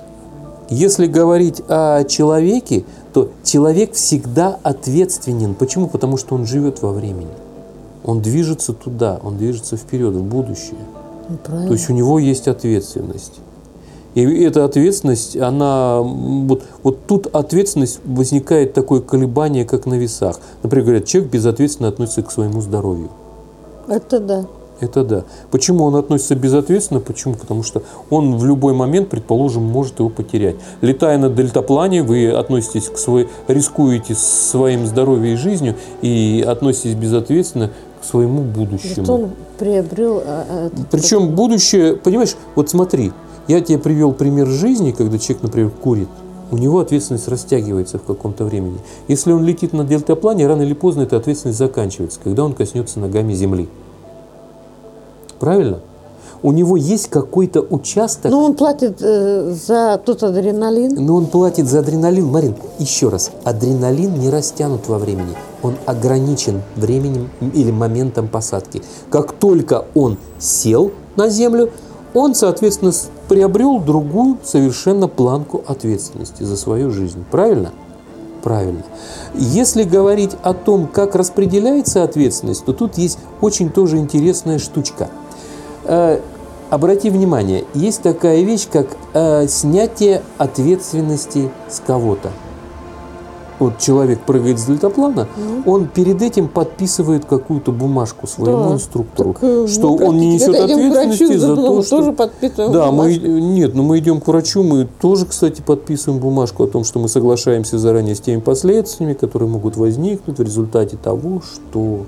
[0.71, 5.55] если говорить о человеке, то человек всегда ответственен.
[5.55, 5.89] Почему?
[5.89, 7.33] Потому что он живет во времени.
[8.05, 10.79] Он движется туда, он движется вперед, в будущее.
[11.29, 11.73] Ну, То правильно.
[11.73, 13.41] есть у него есть ответственность.
[14.15, 20.41] И эта ответственность, она, вот, вот тут ответственность возникает такое колебание, как на весах.
[20.63, 23.11] Например, говорят, человек безответственно относится к своему здоровью.
[23.87, 24.47] Это да.
[24.81, 25.25] Это да.
[25.51, 27.01] Почему он относится безответственно?
[27.01, 27.35] Почему?
[27.35, 30.57] Потому что он в любой момент, предположим, может его потерять.
[30.83, 37.71] Летая на дельтаплане, вы относитесь к своей, рискуете своим здоровьем и жизнью и относитесь безответственно
[38.01, 38.95] к своему будущему.
[38.95, 40.23] Зато он приобрел...
[40.25, 43.13] а, а, Причем будущее, понимаешь, вот смотри,
[43.49, 46.09] я тебе привел пример жизни, когда человек, например, курит.
[46.51, 48.79] У него ответственность растягивается в каком-то времени.
[49.09, 53.35] Если он летит на дельтаплане, рано или поздно эта ответственность заканчивается, когда он коснется ногами
[53.35, 53.69] земли.
[55.39, 55.81] Правильно?
[56.41, 60.95] У него есть какой-то участок, Ну, он платит э, за тот адреналин.
[61.05, 62.27] но он платит за адреналин.
[62.27, 65.35] Марин, еще раз, адреналин не растянут во времени.
[65.65, 68.83] Он ограничен временем или моментом посадки.
[69.11, 71.71] Как только он сел на землю,
[72.15, 72.93] он, соответственно,
[73.29, 77.25] приобрел другую совершенно планку ответственности за свою жизнь.
[77.33, 77.73] Правильно?
[78.45, 78.85] Правильно.
[79.35, 85.09] Если говорить о том, как распределяется ответственность, то тут есть очень тоже интересная штучка.
[85.89, 86.21] Э,
[86.71, 92.29] Обрати внимание, есть такая вещь, как э, снятие ответственности с кого-то.
[93.59, 95.29] Вот человек прыгает с дельтаплана,
[95.65, 98.75] он перед этим подписывает какую-то бумажку своему Да.
[98.75, 101.97] инструктору, Так, э, что мы, он не несет ответственности за то, что...
[101.97, 103.27] тоже подписываем Да, мы, бумажку.
[103.27, 107.09] нет, но мы идем к врачу, мы тоже, кстати, подписываем бумажку о том, что мы
[107.09, 112.01] соглашаемся заранее с теми последствиями, которые могут возникнуть в результате того, что...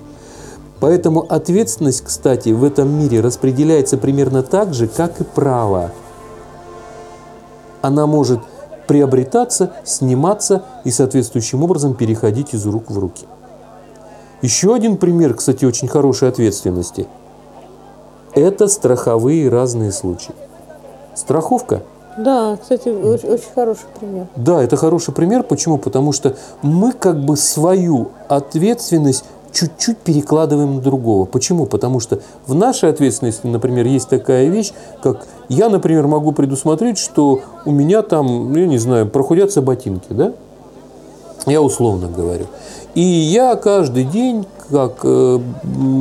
[0.81, 5.93] Поэтому ответственность, кстати, в этом мире распределяется примерно так же, как и право.
[7.83, 8.41] Она может
[8.87, 13.27] приобретаться, сниматься и соответствующим образом переходить из рук в руки.
[14.43, 17.07] Еще один пример, кстати, очень хорошей ответственности–
[18.35, 20.35] это страховые разные случаи.
[21.15, 21.83] Страховка
[22.17, 24.27] Да, кстати, очень, очень хороший пример.
[24.37, 25.43] да, это хороший пример.
[25.43, 25.79] Почему?
[25.79, 31.25] Потому что мы как бы свою ответственность чуть-чуть перекладываем на другого.
[31.25, 31.67] Почему?
[31.67, 37.41] Потому что в нашей ответственности, например, есть такая вещь, как я, например, могу предусмотреть, что
[37.65, 40.33] у меня там, я не знаю, прохудятся ботинки, да?
[41.47, 42.47] Я условно говорю.
[42.95, 45.39] И я каждый день, как э,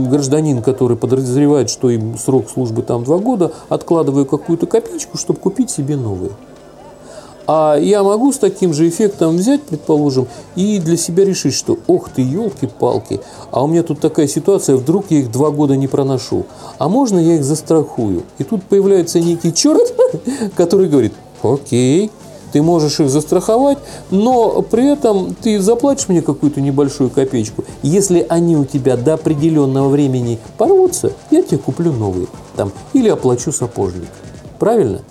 [0.10, 5.70] гражданин, который подозревает, что им срок службы там два года, откладываю какую-то копеечку, чтобы купить
[5.70, 6.32] себе новые.
[7.52, 12.10] А я могу с таким же эффектом взять, предположим, и для себя решить, что ох
[12.10, 16.46] ты, елки-палки, а у меня тут такая ситуация, вдруг я их два года не проношу.
[16.78, 18.22] А можно я их застрахую?
[18.38, 19.82] И тут появляется некий черт,
[20.56, 22.12] который говорит, окей,
[22.52, 23.80] ты можешь их застраховать,
[24.12, 27.64] но при этом ты заплатишь мне какую-то небольшую копеечку.
[27.82, 32.28] Если они у тебя до определенного времени порвутся, я тебе куплю новые.
[32.56, 34.10] Там, или оплачу сапожник.
[34.60, 35.02] Правильно?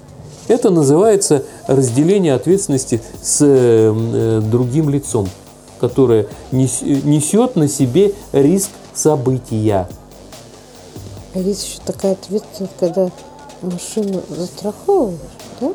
[0.48, 5.28] Это называется разделение ответственности с э, э, другим лицом,
[5.78, 9.88] которое нес- несет на себе риск события.
[11.34, 13.10] А есть еще такая ответственность, когда
[13.62, 15.18] машину застраховываешь,
[15.60, 15.70] да?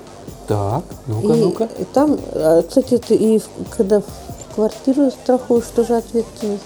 [0.48, 1.70] Так, ну-ка, и, ну-ка.
[1.80, 6.64] и там, а, кстати, это и когда в квартиру страхуешь, тоже ответственность.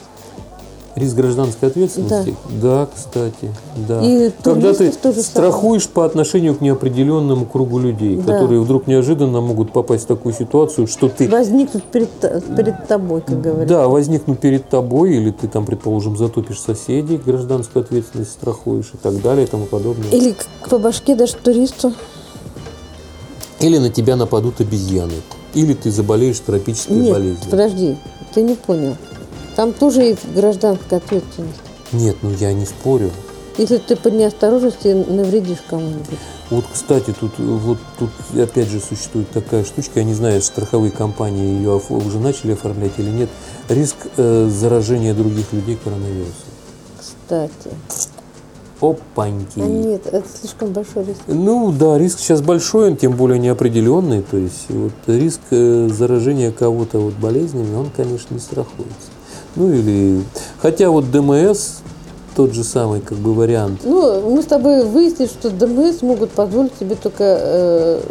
[0.97, 2.35] Риск гражданской ответственности?
[2.59, 3.53] Да, кстати,
[3.87, 4.01] да.
[4.03, 8.33] И Когда ты страхуешь по отношению к неопределенному кругу людей, Да.
[8.33, 13.39] которые вдруг неожиданно могут попасть в такую ситуацию, что ты Возникнут перед, перед тобой, как
[13.39, 13.67] говорят.
[13.67, 19.21] Да, возникнут перед тобой, или ты там, предположим, затопишь соседей, гражданскую ответственность страхуешь и так
[19.21, 20.09] далее и тому подобное.
[20.09, 21.93] Или к- по башке дашь туристу.
[23.59, 25.13] Или на тебя нападут обезьяны.
[25.53, 27.49] Или ты заболеешь тропической Нет, болезнью.
[27.51, 27.97] подожди,
[28.33, 28.95] ты не понял.
[29.57, 31.59] Там тоже есть гражданская ответственность.
[31.91, 33.09] Нет, ну я не спорю.
[33.57, 36.19] Если ты по неосторожности навредишь кому-нибудь.
[36.51, 41.57] Вот, кстати, тут вот тут опять же существует такая штучка, я не знаю, страховые компании
[41.57, 43.29] ее уже начали оформлять или нет.
[43.67, 46.33] Риск э, заражения других людей коронавирусом.
[46.99, 47.71] Кстати.
[48.79, 49.59] Опаньки.
[49.59, 51.21] А нет, это слишком большой риск.
[51.25, 54.21] Ну да, риск сейчас большой, он тем более неопределенный.
[54.21, 59.16] То есть вот риск э, заражения кого-то вот болезнями, он, конечно, не страхуется.
[59.57, 60.23] Ну или...
[60.61, 61.79] Хотя вот ДМС,
[62.35, 63.81] тот же самый как бы вариант.
[63.83, 68.01] Ну, мы с тобой выяснили, что ДМС могут позволить себе только, э,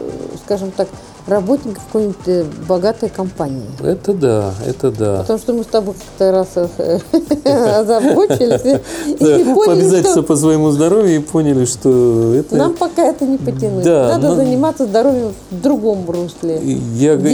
[0.45, 0.89] скажем так,
[1.27, 3.65] работников какой-нибудь э, богатой компании.
[3.83, 5.19] Это да, это да.
[5.19, 6.99] Потому что мы с тобой как-то раз э,
[7.81, 12.57] озабочились и- поняли, что по своему здоровью и поняли, что это...
[12.57, 13.85] нам пока это не потянуть.
[13.85, 16.61] Надо заниматься здоровьем в другом русле.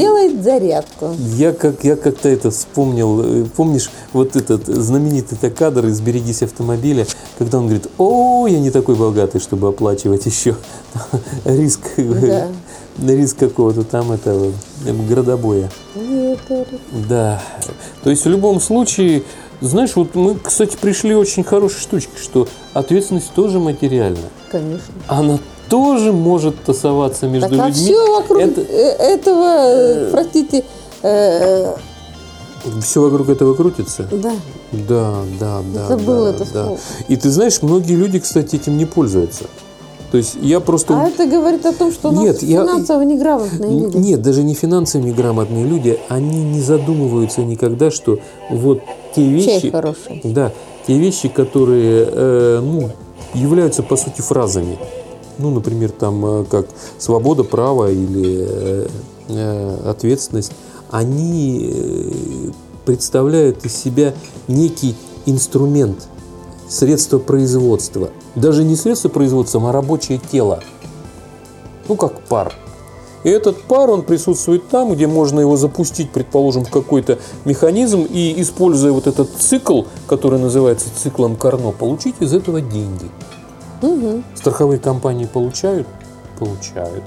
[0.01, 1.11] Делать зарядку.
[1.37, 7.07] я, как, я как-то это вспомнил, э, помнишь, вот этот знаменитый-то кадр из «Берегись автомобиля»,
[7.39, 10.57] когда он говорит, о, я не такой богатый, чтобы оплачивать еще
[11.45, 12.47] риск, Да.
[12.99, 14.53] Риск какого-то там этого
[14.87, 15.71] э, градобоя.
[17.09, 17.43] Да.
[18.03, 19.23] То есть в любом случае,
[19.61, 24.19] знаешь, вот мы, кстати, пришли очень хорошей штучке, что ответственность тоже материальна.
[24.51, 24.93] конечно.
[25.09, 27.85] Она тоже может тасоваться между Так а людьми.
[27.85, 30.65] все вокруг Это- э, этого, э, простите,
[31.03, 31.75] э,
[32.83, 34.07] Все вокруг этого крутится.
[34.13, 34.33] да,
[34.73, 35.87] Да, да, да.
[35.89, 36.65] Забыла да, это да.
[36.65, 36.79] слово.
[37.09, 39.45] И ты знаешь, многие люди, кстати, этим не пользуются.
[40.13, 40.95] То есть я просто...
[40.95, 43.97] а это говорит о том, что у Нет, нас я- финансово неграмотные Н- люди.
[43.97, 48.19] Нет, даже не финансово неграмотные люди, они не задумываются никогда, что
[48.51, 48.83] вот
[49.17, 49.71] те Чай вещи...
[49.71, 50.21] хороший.
[50.23, 50.53] Да,
[50.87, 52.91] те вещи, которые, э, ну,
[53.33, 54.77] являются, по сути, фразами.
[55.39, 56.67] Ну, например, там, э, как
[56.99, 58.87] свобода, право или э,
[59.31, 60.53] э, ответственность,
[60.91, 62.51] они э,
[62.85, 64.13] представляют из себя
[64.47, 64.95] некий
[65.25, 66.07] инструмент,
[66.73, 68.11] средство производства.
[68.35, 70.61] Даже не средство производства, а рабочее тело.
[71.89, 72.53] Ну, как пар.
[73.25, 78.41] И этот пар, он присутствует там, где можно его запустить, предположим, в какой-то механизм и,
[78.41, 83.11] используя вот этот цикл, который называется циклом Карно, получить из этого деньги.
[83.81, 84.25] Мгм.
[84.35, 85.87] Страховые компании получают?
[86.39, 87.05] Получают.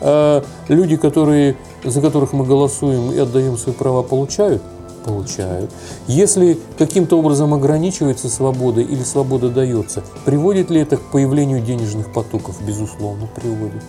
[0.00, 4.62] А люди, которые, за которых мы голосуем и отдаем свои права, получают?
[5.08, 5.70] Получают.
[6.06, 12.56] Если каким-то образом ограничивается свобода или свобода дается, приводит ли это к появлению денежных потоков?
[12.66, 13.82] Безусловно, приводит.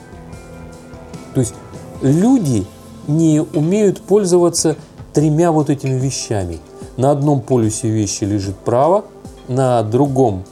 [1.34, 1.54] То есть
[2.02, 2.66] люди
[3.08, 4.78] не умеют пользоваться
[5.12, 6.60] тремя вот этими вещами.
[6.96, 9.04] На одном полюсе вещи лежит право,
[9.50, 10.46] на другом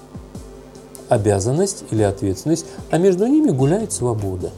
[1.07, 4.51] обязанность или ответственность, а между ними гуляет свобода,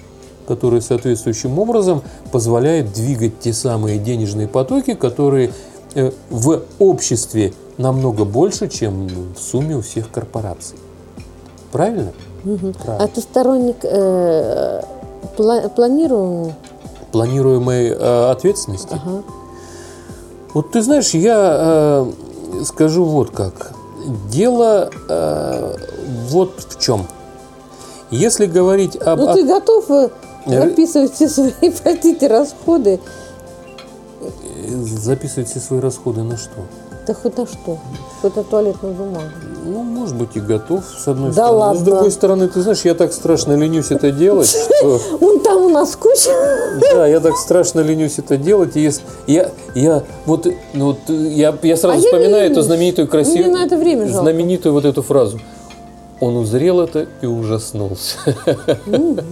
[0.47, 5.51] которая соответствующим образом позволяет двигать те самые денежные потоки, которые
[6.29, 10.77] в обществе намного больше, чем в сумме у всех корпораций.
[11.71, 12.11] Правильно?
[12.43, 12.73] Мгм.
[12.73, 13.03] Правильно.
[13.03, 14.81] А ты сторонник э,
[15.37, 16.53] пла- планируемого?
[17.11, 18.93] Планируемой э, ответственности.
[18.93, 19.23] Ага.
[20.53, 23.73] Вот ты знаешь, я э, скажу вот как.
[24.29, 25.75] Дело э,
[26.29, 27.05] вот в чем.
[28.11, 29.19] Если говорить об...
[29.19, 30.09] Ну ты готов э,
[30.45, 31.51] Э, все свои,
[31.83, 32.99] простите, расходы?
[34.85, 36.51] Записывать все свои расходы на что?
[37.07, 37.77] Да хоть на что?
[38.23, 39.29] На туалетную бумагу.
[39.65, 41.53] Ну, может быть, и готов, с одной Да стороны.
[41.53, 41.79] Но ладно.
[41.79, 44.47] с другой стороны, ты знаешь, я так страшно ленюсь это делать,
[44.79, 44.99] что...
[45.19, 46.29] Вон там у нас куча.
[46.93, 48.75] Да, я так страшно ленюсь это делать.
[48.75, 52.65] И если, я, я, вот, ну, вот, я, я сразу А я вспоминаю эту ленюсь.
[52.65, 53.49] знаменитую красивую...
[53.49, 54.21] Мне на это время жалко.
[54.21, 55.39] Знаменитую вот эту фразу.
[56.21, 58.17] Он узрел это и ужаснулся.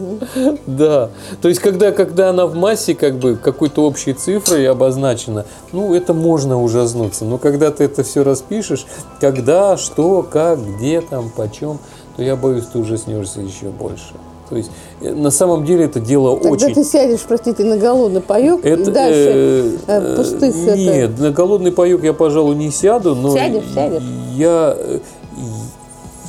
[0.65, 1.09] Да.
[1.41, 6.13] То есть, когда, когда она в массе, как бы, какой-то общей цифрой обозначена, ну, это
[6.13, 7.25] можно ужаснуться.
[7.25, 8.85] Но когда ты это все распишешь,
[9.19, 11.79] когда, что, как, где там, почем,
[12.15, 14.13] то я боюсь, ты ужаснешься еще больше.
[14.49, 16.73] То есть, э, на самом деле это дело очень...
[16.73, 21.71] ты сядешь, простите, на голодный паек и дальше э, э, пустых это- Нет, на голодный
[21.71, 24.03] паек я, пожалуй, не сяду, но Сядешь, сядешь.
[24.35, 24.77] я,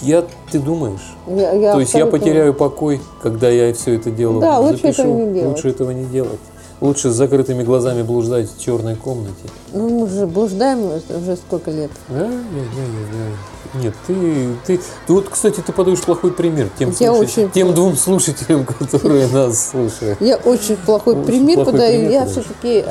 [0.02, 1.14] я, ты думаешь?
[1.26, 5.02] Я, я То есть я потеряю покой, когда я все это дело Да, лучше запишу.
[5.02, 5.48] этого не делать.
[5.56, 6.40] Лучше этого не делать.
[6.80, 9.34] Лучше с закрытыми глазами блуждать в черной комнате.
[9.72, 11.90] Ну, мы же блуждаем уже сколько лет.
[12.08, 12.28] Да, да, да,
[13.12, 13.80] да.
[13.82, 14.14] Нет, ты,
[14.66, 19.26] ты, ты вот, кстати, ты подаешь плохой пример тем, Я очень тем двум слушателям, которые
[19.26, 20.20] нас слушают.
[20.20, 21.92] Я очень плохой Очень пример плохой подаю.
[21.98, 22.84] пример я все-таки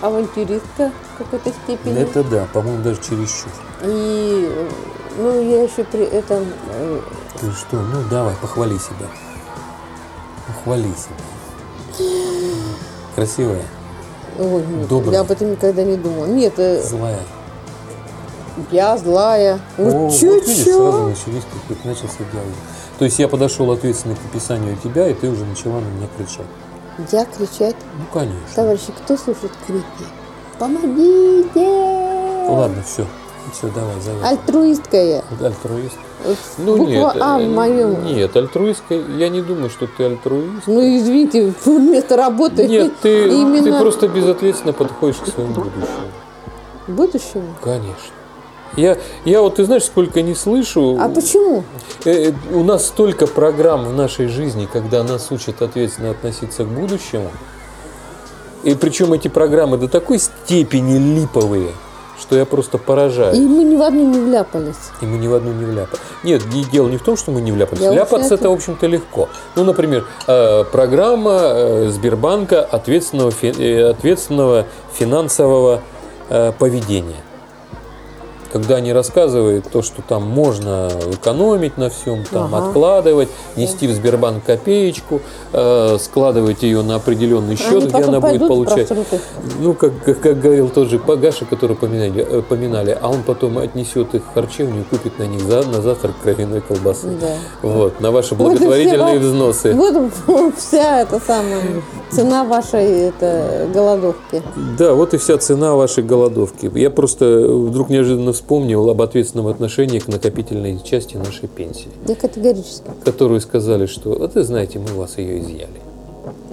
[0.00, 1.98] авантюристка в какой-то степени.
[2.00, 3.50] Это да, по-моему, даже чересчур.
[3.84, 4.68] И, э,
[5.16, 6.44] ну, я еще при этом...
[6.72, 7.00] э,
[7.40, 9.06] Ты что, ну давай, похвали себя.
[10.46, 12.04] Похвали себя.
[13.14, 13.62] Красивая,
[14.38, 15.14] Ой, нет, Добрая.
[15.14, 16.26] я об этом никогда не думала.
[16.26, 17.20] Нет, э, злая.
[18.72, 19.60] я злая.
[19.78, 20.90] О, Вот вот чё, видишь, чё?
[20.90, 22.48] сразу начались какие-то, начался диалог.
[22.98, 26.46] То есть я подошел ответственно к описанию тебя, и ты уже начала на меня кричать.
[27.12, 27.76] Я кричать.
[27.98, 28.40] Ну, конечно.
[28.56, 29.84] Товарищи, кто слушает крики?
[30.58, 32.46] Помогите!
[32.48, 33.06] Ладно, все.
[33.52, 34.30] Все, давай, завязывай.
[34.30, 35.22] Альтруистка я.
[35.40, 35.98] Альтруист.
[36.24, 38.04] Вот Ну Буква нет, А э, в моем.
[38.04, 40.66] Нет, альтруистка, я не думаю, что ты альтруист.
[40.66, 42.66] Ну, извините, вместо работы.
[42.66, 45.86] Нет, ты, именно ты просто безответственно подходишь к своему будущему.
[46.88, 47.44] будущему.
[47.62, 48.14] Конечно.
[48.76, 50.96] Я, я вот, ты знаешь, сколько не слышу.
[50.98, 51.62] А почему?
[52.04, 56.68] Э, э, у нас столько программ в нашей жизни, когда нас учат ответственно относиться к
[56.68, 57.30] будущему.
[58.64, 61.72] И причем эти программы до такой степени липовые,
[62.20, 63.36] что я просто поражаюсь.
[63.36, 64.90] И мы ни в одну не вляпались.
[65.00, 66.00] И мы ни в одну не вляпали.
[66.22, 67.82] Нет, не- дело не в том, что мы не вляпались.
[67.82, 69.28] Я Вляпаться это, в общем-то, легко.
[69.56, 75.80] Ну, например, э, программа э, Сбербанка ответственного, э, ответственного финансового
[76.58, 77.22] поведения.
[78.54, 82.68] Когда они рассказывают то, что там можно экономить на всем, там Ага.
[82.68, 85.20] откладывать, нести в Сбербанк копеечку,
[85.52, 88.88] э, складывать ее на определенный счет, Они где она будет получать.
[89.58, 93.58] Ну, как, как, как говорил тот же Пагаша, который поминали, э, поминали, а он потом
[93.58, 97.08] отнесет их в харчевню и купит на них за, на завтрак кровяной колбасы.
[97.20, 97.34] Да.
[97.60, 99.74] Вот, на ваши Вот благотворительные вся- взносы.
[99.74, 101.60] Вот вся эта самая
[102.12, 104.44] цена вашей это, голодовки.
[104.78, 106.70] Да, вот и вся цена вашей голодовки.
[106.72, 108.43] Я просто вдруг неожиданно вспомнил
[108.90, 112.84] об ответственном отношении к накопительной части нашей пенсии, Я категорически.
[113.04, 115.80] которую сказали, что, а ты знаете, мы у вас ее изъяли.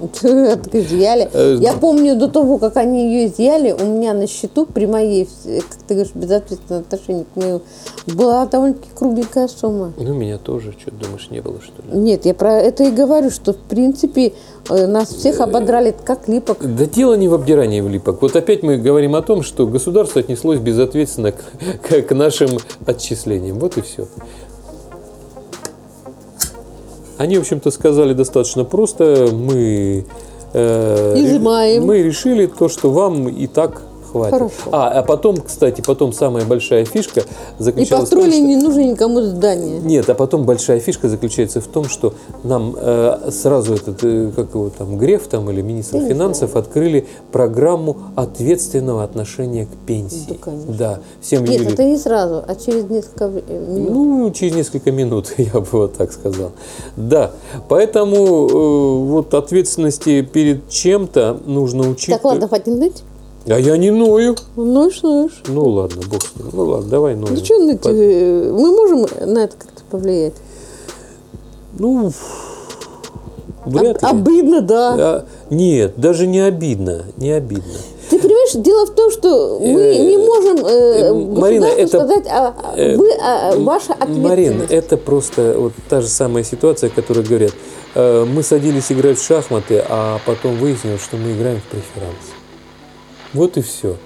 [0.72, 1.28] Изъяли.
[1.32, 5.28] Э, Я помню, до того, как они ее изъяли, у меня на счету при моей,
[5.44, 7.60] э, как ты говоришь, безответственном отношении к моему,
[8.06, 9.92] была довольно-таки кругленькая сумма.
[9.96, 11.98] Ну, меня тоже, что думаешь, не было, что ли?
[11.98, 14.32] Нет, я про это и говорю, что в принципе
[14.68, 16.58] э, нас всех ободрали как липок.
[16.62, 18.22] Да дело не в обдирании в липок.
[18.22, 21.36] Вот опять мы говорим о том, что государство отнеслось безответственно к,
[21.88, 22.50] к- к нашим
[22.86, 23.58] отчислениям.
[23.58, 24.06] Вот и все.
[27.22, 29.28] Они, в общем-то, сказали достаточно просто.
[29.32, 30.04] Мы,
[30.54, 31.84] э, Изымаем.
[31.84, 33.82] мы решили то, что вам и так
[34.12, 34.34] хватит.
[34.34, 34.54] Хорошо.
[34.70, 37.24] А, а потом, кстати, потом самая большая фишка И
[37.62, 38.46] заключалась в том, построили что...
[38.46, 39.80] не нужно никому здание.
[39.80, 44.54] Нет, а потом большая фишка заключается в том, что нам э, сразу этот, э, как
[44.54, 50.26] его там, Греф там или министр Я финансов открыли программу ответственного отношения к пенсии.
[50.28, 50.74] Да, конечно.
[50.74, 53.90] Да, всем Нет, Юлии- это не сразу, а через несколько э, минут.
[53.90, 56.52] ну, через несколько минут, я бы вот так сказал.
[56.96, 57.32] Да,
[57.68, 62.14] поэтому э, вот ответственности перед чем-то нужно учить.
[62.14, 63.02] Так, ладно, хватит ныть.
[63.48, 64.36] А я не ною.
[64.56, 65.42] Ноешь, ноешь.
[65.48, 66.48] Ну ладно, бог с ним.
[66.52, 67.34] Ну ладно, давай ною.
[67.34, 70.34] Ну что э, Мы можем на это как-то повлиять?
[71.78, 72.12] Ну,
[73.64, 74.40] вряд Об- ли.
[74.40, 74.94] обидно, да.
[74.98, 77.72] А, нет, даже не обидно, не обидно.
[78.10, 82.54] Ты понимаешь, дело в том, что мы Э, не можем э, Марина, это- сказать, а,
[82.76, 84.70] э, вы, а, ваша ответственность.
[84.70, 87.52] это просто вот та же самая ситуация, которая говорят,
[87.94, 92.31] э, мы садились играть в шахматы, а потом выяснилось, что мы играем в преферанс.
[93.34, 93.96] Вот и все.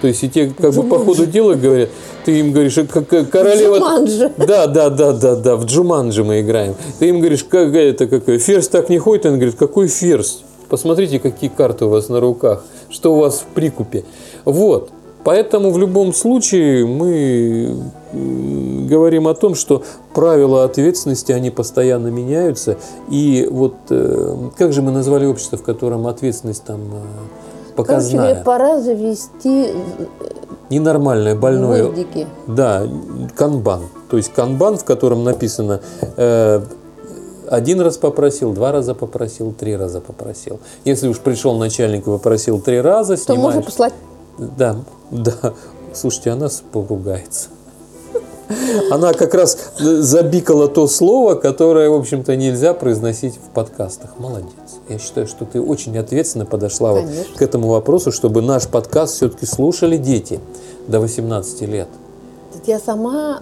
[0.00, 1.88] То есть и те как бы по ходу дела говорят,
[2.24, 3.78] ты им говоришь, «Э, как как королева...
[3.78, 4.32] Джуманджи.
[4.36, 6.74] Да, да, да, да, да, в Джуманджи мы играем.
[6.98, 10.42] Ты им говоришь, как это какой, ферзь так не ходит, он говорит, какой ферзь?
[10.68, 14.04] Посмотрите, какие карты у вас на руках, что у вас в прикупе.
[14.44, 14.90] Вот.
[15.24, 17.74] Поэтому в любом случае мы
[18.12, 19.82] говорим о том, что
[20.12, 22.76] правила ответственности, они постоянно меняются.
[23.08, 26.80] И вот э, как же мы назвали общество, в котором ответственность там
[27.76, 29.72] э, Короче говоря, показная, пора завести
[30.70, 31.84] ненормальное, больное.
[31.84, 32.26] гвоздики.
[32.46, 32.86] Да,
[33.36, 33.82] канбан.
[34.10, 35.80] То есть канбан, в котором написано
[36.16, 36.62] э,
[37.50, 40.60] один раз попросил, два раза попросил, три раза попросил.
[40.84, 43.64] Если уж пришел начальник и попросил три раза, То можно снимаешь.
[43.66, 43.94] послать
[44.38, 44.76] Да,
[45.10, 45.54] да.
[45.92, 47.48] Слушайте, она поругается.
[48.90, 54.18] Она как раз забикала то слово, которое, в общем-то, нельзя произносить в подкастах.
[54.18, 54.48] Молодец.
[54.88, 57.04] Я считаю, что ты очень ответственно подошла вот
[57.36, 60.40] к этому вопросу, чтобы наш подкаст все-таки слушали дети
[60.86, 61.88] до 18 лет.
[62.66, 63.40] Я сама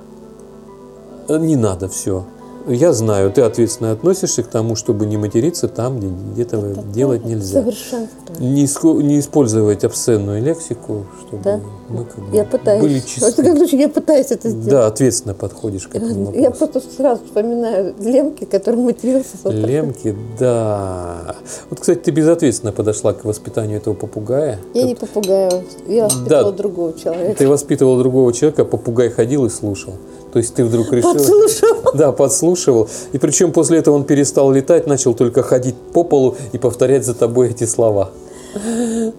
[1.29, 2.25] Э, Не надо все.
[2.69, 7.25] Я знаю, ты ответственно относишься к тому, чтобы не материться там, где, этого Это делать
[7.25, 7.61] нельзя.
[7.61, 8.35] Совершенство.
[8.39, 11.61] Не, иско- не использовать обсценную лексику, чтобы Да.
[11.89, 12.83] мы как бы Я пытаюсь.
[12.83, 13.43] были Вот чисты.
[13.43, 14.69] как лучше я пытаюсь это сделать.
[14.69, 19.37] Да, ответственно подходишь к этому Я просто сразу вспоминаю Лемки, который матерился.
[19.51, 21.37] Лемки, да.
[21.71, 24.59] Вот, кстати, ты безответственно подошла к воспитанию этого попугая.
[24.75, 26.57] Я не попугаю, я воспитала Да.
[26.59, 27.37] другого человека.
[27.39, 29.95] Ты воспитывал другого человека, попугай ходил и слушал.
[30.33, 31.13] То есть ты вдруг решила...
[31.13, 31.77] Подслушал.
[31.95, 32.89] Да, подслушивал.
[33.13, 37.15] И причем после этого он перестал летать, начал только ходить по полу и повторять за
[37.15, 38.11] тобой эти слова.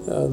[0.08, 0.30] А,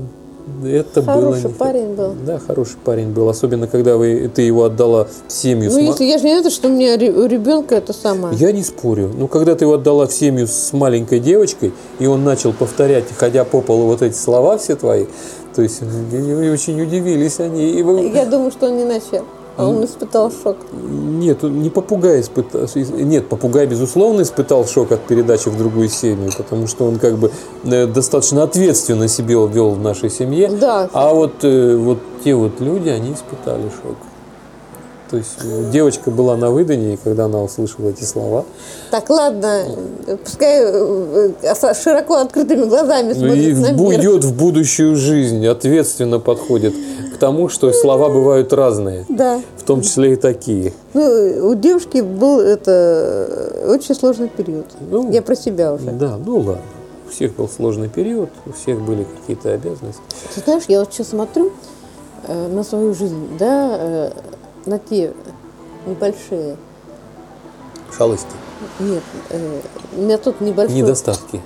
[0.64, 1.14] Это было...
[1.14, 2.14] Хороший не- парень был.
[2.26, 3.28] Да, хороший парень был.
[3.28, 5.70] Особенно, когда вы, ты его отдала в семью.
[5.70, 8.34] Ну, с если я же не это, что у меня у ребенка это самое.
[8.36, 9.10] Я не спорю.
[9.16, 13.44] Но когда ты его отдала в семью с маленькой девочкой, и он начал повторять, ходя
[13.44, 15.04] по полу, вот эти слова все твои,
[15.54, 17.70] то есть очень удивились они.
[17.72, 19.24] И вы- Я думаю, что он не начал.
[19.60, 20.56] А он испытал шок.
[20.72, 22.62] Нет, он не попугай испытал.
[22.74, 27.30] Нет, попугай, безусловно, испытал шок от передачи в другую семью, потому что он как бы
[27.64, 30.50] э, достаточно ответственно себя вел в нашей семье.
[30.60, 30.88] Да.
[30.92, 33.96] А вот, э, вот те вот люди, они испытали шок.
[35.10, 38.44] То есть э, девочка была на выдании, и когда она услышала эти слова,
[38.92, 39.64] Так, ладно,
[40.24, 40.62] пускай
[41.74, 44.00] широко открытыми глазами и смотрит на в бу- мир.
[44.00, 46.74] идет в будущую жизнь, ответственно подходит
[47.20, 49.40] тому, что слова бывают разные, Да.
[49.56, 50.72] в том числе и такие.
[50.94, 52.70] Ну, у девушки был это
[53.62, 54.66] э, очень сложный период.
[54.90, 55.90] Ну, Я про себя уже.
[55.92, 56.58] Да, ну ладно.
[57.06, 60.00] У всех был сложный период, у всех были какие-то обязанности.
[60.34, 61.52] Ты знаешь, я вот сейчас смотрю
[62.26, 64.10] э, на свою жизнь, да, э,
[64.66, 65.12] на те
[65.86, 66.56] небольшие.
[67.96, 68.26] Шалости,
[68.78, 69.60] Нет, э,
[69.96, 70.76] у меня тут небольшой.
[70.76, 71.40] недостатки.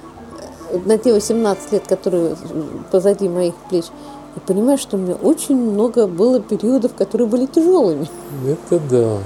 [0.84, 2.36] на те 18 лет, которые
[2.90, 3.84] позади моих плеч,
[4.36, 8.08] и понимаешь, что у меня очень много было периодов, которые были тяжелыми.
[8.46, 9.18] Это да.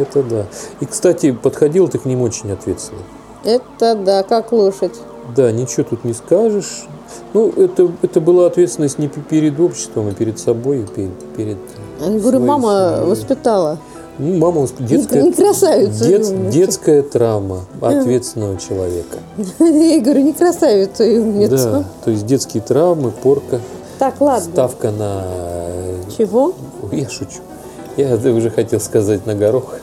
[0.00, 0.46] Это да.
[0.80, 3.00] И, кстати, подходил ты к ним очень ответственно.
[3.44, 4.94] Это да, как лошадь.
[5.34, 6.86] Да, ничего тут не скажешь.
[7.32, 11.14] Ну, это, это была ответственность не пе- перед обществом, а перед собой, и перед...
[11.36, 11.56] перед
[12.00, 13.10] Я говорю, мама семьей.
[13.10, 13.78] воспитала.
[14.18, 19.18] Ну, мама, восп- детская, не красавицу, дет- детская травма ответственного человека.
[19.58, 21.70] Я говорю, не красавица и умница.
[21.70, 23.60] Да, то есть детские травмы, порка,
[23.98, 24.50] Так, ладно.
[24.52, 25.24] ставка на...
[26.16, 26.52] Чего?
[26.92, 27.40] Я шучу.
[27.96, 29.74] Я уже хотел сказать на горох.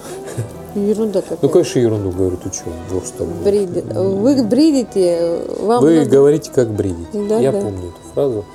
[0.75, 1.49] Ерунда Ну, какая.
[1.51, 3.33] конечно, ерунду говорю, ты что, бог с тобой.
[3.45, 7.27] Бриди- Вы бредите, вам Вы надо- говорите, как бредите.
[7.29, 7.61] Да, Я да.
[7.61, 8.45] помню эту фразу.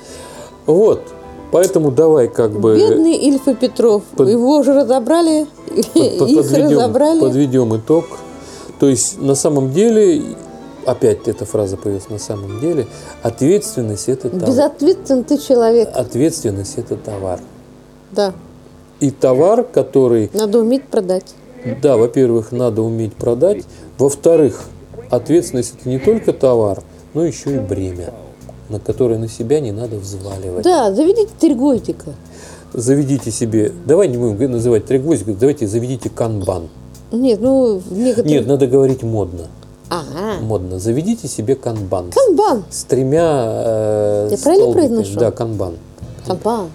[0.65, 1.01] Вот,
[1.51, 2.75] поэтому давай как бы...
[2.75, 4.03] Бедный Ильфа Петров.
[4.17, 5.93] под- Его уже разобрали, под- под-
[6.29, 7.19] их подведем, разобрали.
[7.21, 8.05] подведем итог.
[8.81, 10.21] То есть, на самом деле,
[10.91, 12.87] опять эта фраза появилась на самом деле,
[13.21, 14.47] ответственность– это товар.
[14.47, 15.89] Безответственный ты человек.
[15.93, 17.39] Ответственность– это товар.
[18.11, 18.33] Да,
[18.99, 21.35] И товар, который надо уметь продать.
[21.81, 23.63] Да, во-первых, надо уметь продать.
[23.97, 24.63] Во-вторых,
[25.09, 26.83] ответственность это не только товар,
[27.13, 28.13] но еще и бремя,
[28.69, 30.63] на которое на себя не надо взваливать.
[30.63, 32.13] Да, заведите тригойдика.
[32.73, 36.69] Заведите себе, давай не будем называть тригвоздик, давайте заведите канбан.
[37.11, 38.31] Нет, ну, в некоторых...
[38.31, 39.47] Нет, надо говорить модно.
[39.89, 40.39] Ага.
[40.41, 40.79] Модно.
[40.79, 42.11] Заведите себе канбан.
[42.11, 42.63] Канбан.
[42.69, 45.19] С тремя э, Я правильно произношу?
[45.19, 45.77] Да, канбан.
[46.25, 46.69] Канбан.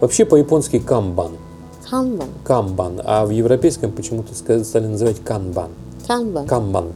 [0.00, 1.32] Вообще по-японски камбан.
[1.88, 2.28] Канбан.
[2.44, 3.00] Камбан.
[3.04, 5.70] А в европейском почему-то стали называть канбан.
[6.06, 6.46] Канбан.
[6.46, 6.92] Камбан.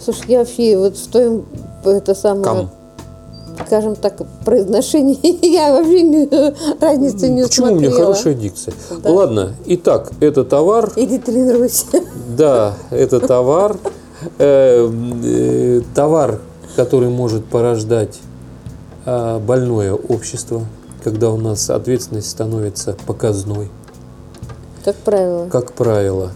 [0.00, 1.44] Слушай, я вообще вот в твоем,
[1.84, 2.70] это самое, Кам.
[3.68, 6.26] Скажем так, произношении, я вообще не,
[6.80, 8.06] разницы не Почему у меня смотрела.
[8.14, 8.74] хорошая дикция?
[9.02, 9.10] Да.
[9.10, 11.84] Ладно, итак, это товар, Иди тренируйся.
[12.34, 13.76] да, это товар,
[14.38, 14.90] э,
[15.22, 16.40] э, товар,
[16.76, 18.18] который может порождать
[19.04, 20.62] а, больное общество,
[21.04, 23.70] когда у нас ответственность становится показной,
[24.84, 25.48] Как правило.
[25.50, 26.30] как правило.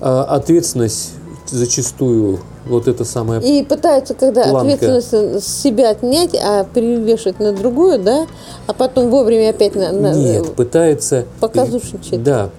[0.00, 1.12] А ответственность
[1.50, 4.74] зачастую, вот это самое И пытаются, когда Планка.
[4.74, 8.26] ответственность с себя отнять, а перевешивать на другую, да,
[8.66, 11.26] а потом вовремя опять на, на- Нет, пытается...
[11.40, 12.22] показушничать.
[12.22, 12.50] Да,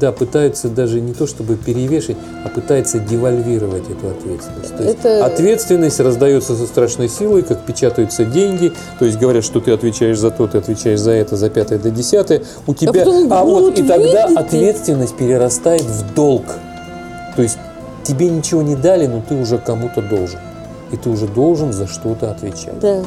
[0.00, 4.76] да, пытается даже не то чтобы перевешивать, а пытается девальвировать эту ответственность.
[4.76, 8.72] То есть Это- ответственность раздается со страшной силой, как печатаются деньги.
[8.98, 11.90] То есть говорят, что ты отвечаешь за то, ты отвечаешь за это, за пятое до
[11.90, 12.42] десятое.
[12.66, 14.40] У тебя, потом, а вот вот и тогда видите?
[14.40, 16.44] ответственность перерастает в долг.
[17.36, 17.58] То есть
[18.04, 20.38] тебе ничего не дали, но ты уже кому-то должен.
[20.92, 23.02] И ты уже должен за что-то отвечать Да.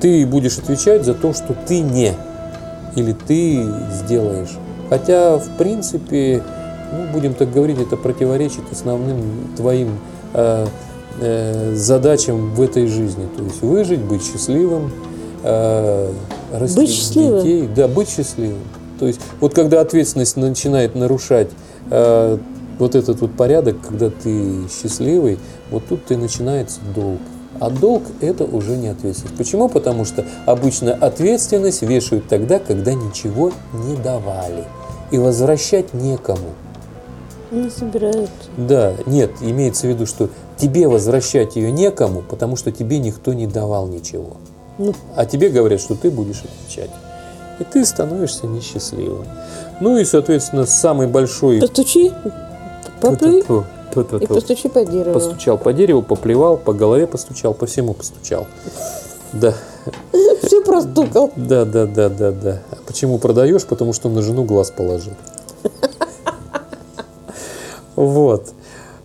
[0.00, 2.12] ты будешь отвечать за то, что ты не
[2.96, 4.56] или ты сделаешь.
[4.88, 6.42] Хотя, в принципе,
[6.92, 9.22] ну, будем так говорить, это противоречит основным
[9.56, 9.98] твоим
[10.34, 10.66] э,
[11.20, 13.28] э, задачам в этой жизни.
[13.36, 14.90] То есть выжить, быть счастливым,
[15.44, 16.12] э,
[16.52, 17.44] растить Быть счастливым?
[17.44, 17.68] детей.
[17.74, 18.58] Да, быть счастливым.
[18.98, 21.48] То есть вот когда ответственность начинает нарушать
[21.90, 22.38] э,
[22.80, 25.38] вот этот вот порядок, когда ты счастливый,
[25.70, 27.20] вот тут и начинается долг.
[27.60, 29.36] А долг– это уже не ответственность.
[29.36, 29.68] Почему?
[29.68, 34.64] Потому что обычно ответственность вешают тогда, когда ничего не давали.
[35.10, 36.54] И возвращать некому.
[37.50, 38.30] Не собирают.
[38.56, 43.46] Да, нет, имеется в виду, что тебе возвращать ее некому, потому что тебе никто не
[43.46, 44.36] давал ничего.
[44.78, 46.90] Ну, А тебе говорят, что ты будешь отвечать.
[47.58, 49.26] И ты становишься несчастливым.
[49.80, 51.60] Ну и, соответственно, самый большой...
[51.60, 52.12] постучи,
[53.00, 55.14] поплюй Ту-ту-ту, и постучи по дереву.
[55.14, 58.46] Постучал по дереву, поплевал, по голове постучал, по всему постучал.
[59.32, 59.54] Да,
[60.42, 61.30] Все простукал.
[61.36, 62.62] да, да, да, да, да.
[62.70, 63.64] А почему продаешь?
[63.64, 65.14] Потому что на жену глаз положил.
[67.96, 68.52] Вот.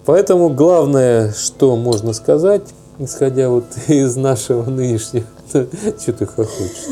[0.05, 2.61] Поэтому главное, что можно сказать,
[2.99, 5.25] исходя вот из нашего нынешнего...
[5.51, 6.85] Что ты хохочешь?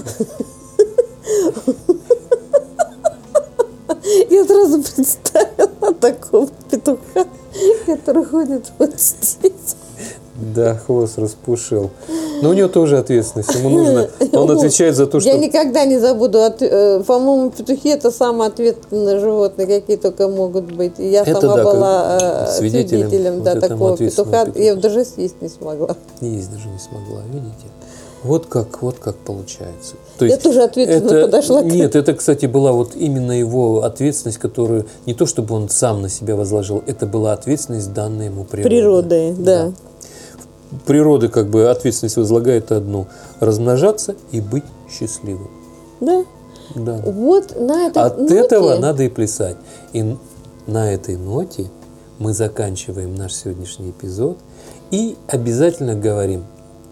[4.30, 7.26] Я сразу представила такого петуха,
[7.86, 9.76] который ходит вот здесь.
[10.36, 11.92] Да, хвост распушил.
[12.42, 13.54] Но у него тоже ответственность.
[13.56, 14.10] Ему нужно...
[14.34, 15.30] Он отвечает за то, что...
[15.30, 16.42] Я никогда не забуду.
[16.42, 20.94] от- э, По-моему, петухи это самые ответственные животные, какие только могут быть.
[21.00, 22.18] И я Это сама да, была
[22.48, 24.60] э, свидетелем свидетелем, вот да, такого ответственного петуха.
[24.60, 24.82] Я петуха.
[24.82, 25.96] даже съесть не смогла.
[26.22, 27.68] Есть даже не смогла, видите?
[28.24, 29.96] Вот как, вот как получается.
[30.18, 34.40] То Я тоже ответственно это- подошла к- Нет, это, кстати, была вот именно его ответственность,
[34.40, 38.70] которую не то чтобы он сам на себя возложил, это была ответственность данная ему природой.
[38.70, 39.72] Природой, да.
[40.86, 43.08] Природа как бы ответственность возлагает одну–
[43.40, 45.50] размножаться и быть счастливым.
[46.00, 46.26] Да.
[46.76, 47.02] Да.
[47.06, 49.58] Вот на этой От ноте этого надо и плясать.
[49.92, 50.16] И
[50.66, 51.70] на этой ноте
[52.20, 54.38] мы заканчиваем наш сегодняшний эпизод
[54.92, 56.46] и обязательно говорим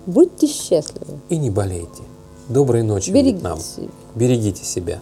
[0.06, 1.20] будьте счастливы.
[1.30, 2.04] и не болейте.
[2.50, 3.60] Доброй ночи, Берегите Вьетнам.
[3.60, 3.88] себя.
[4.16, 5.00] Берегите себя.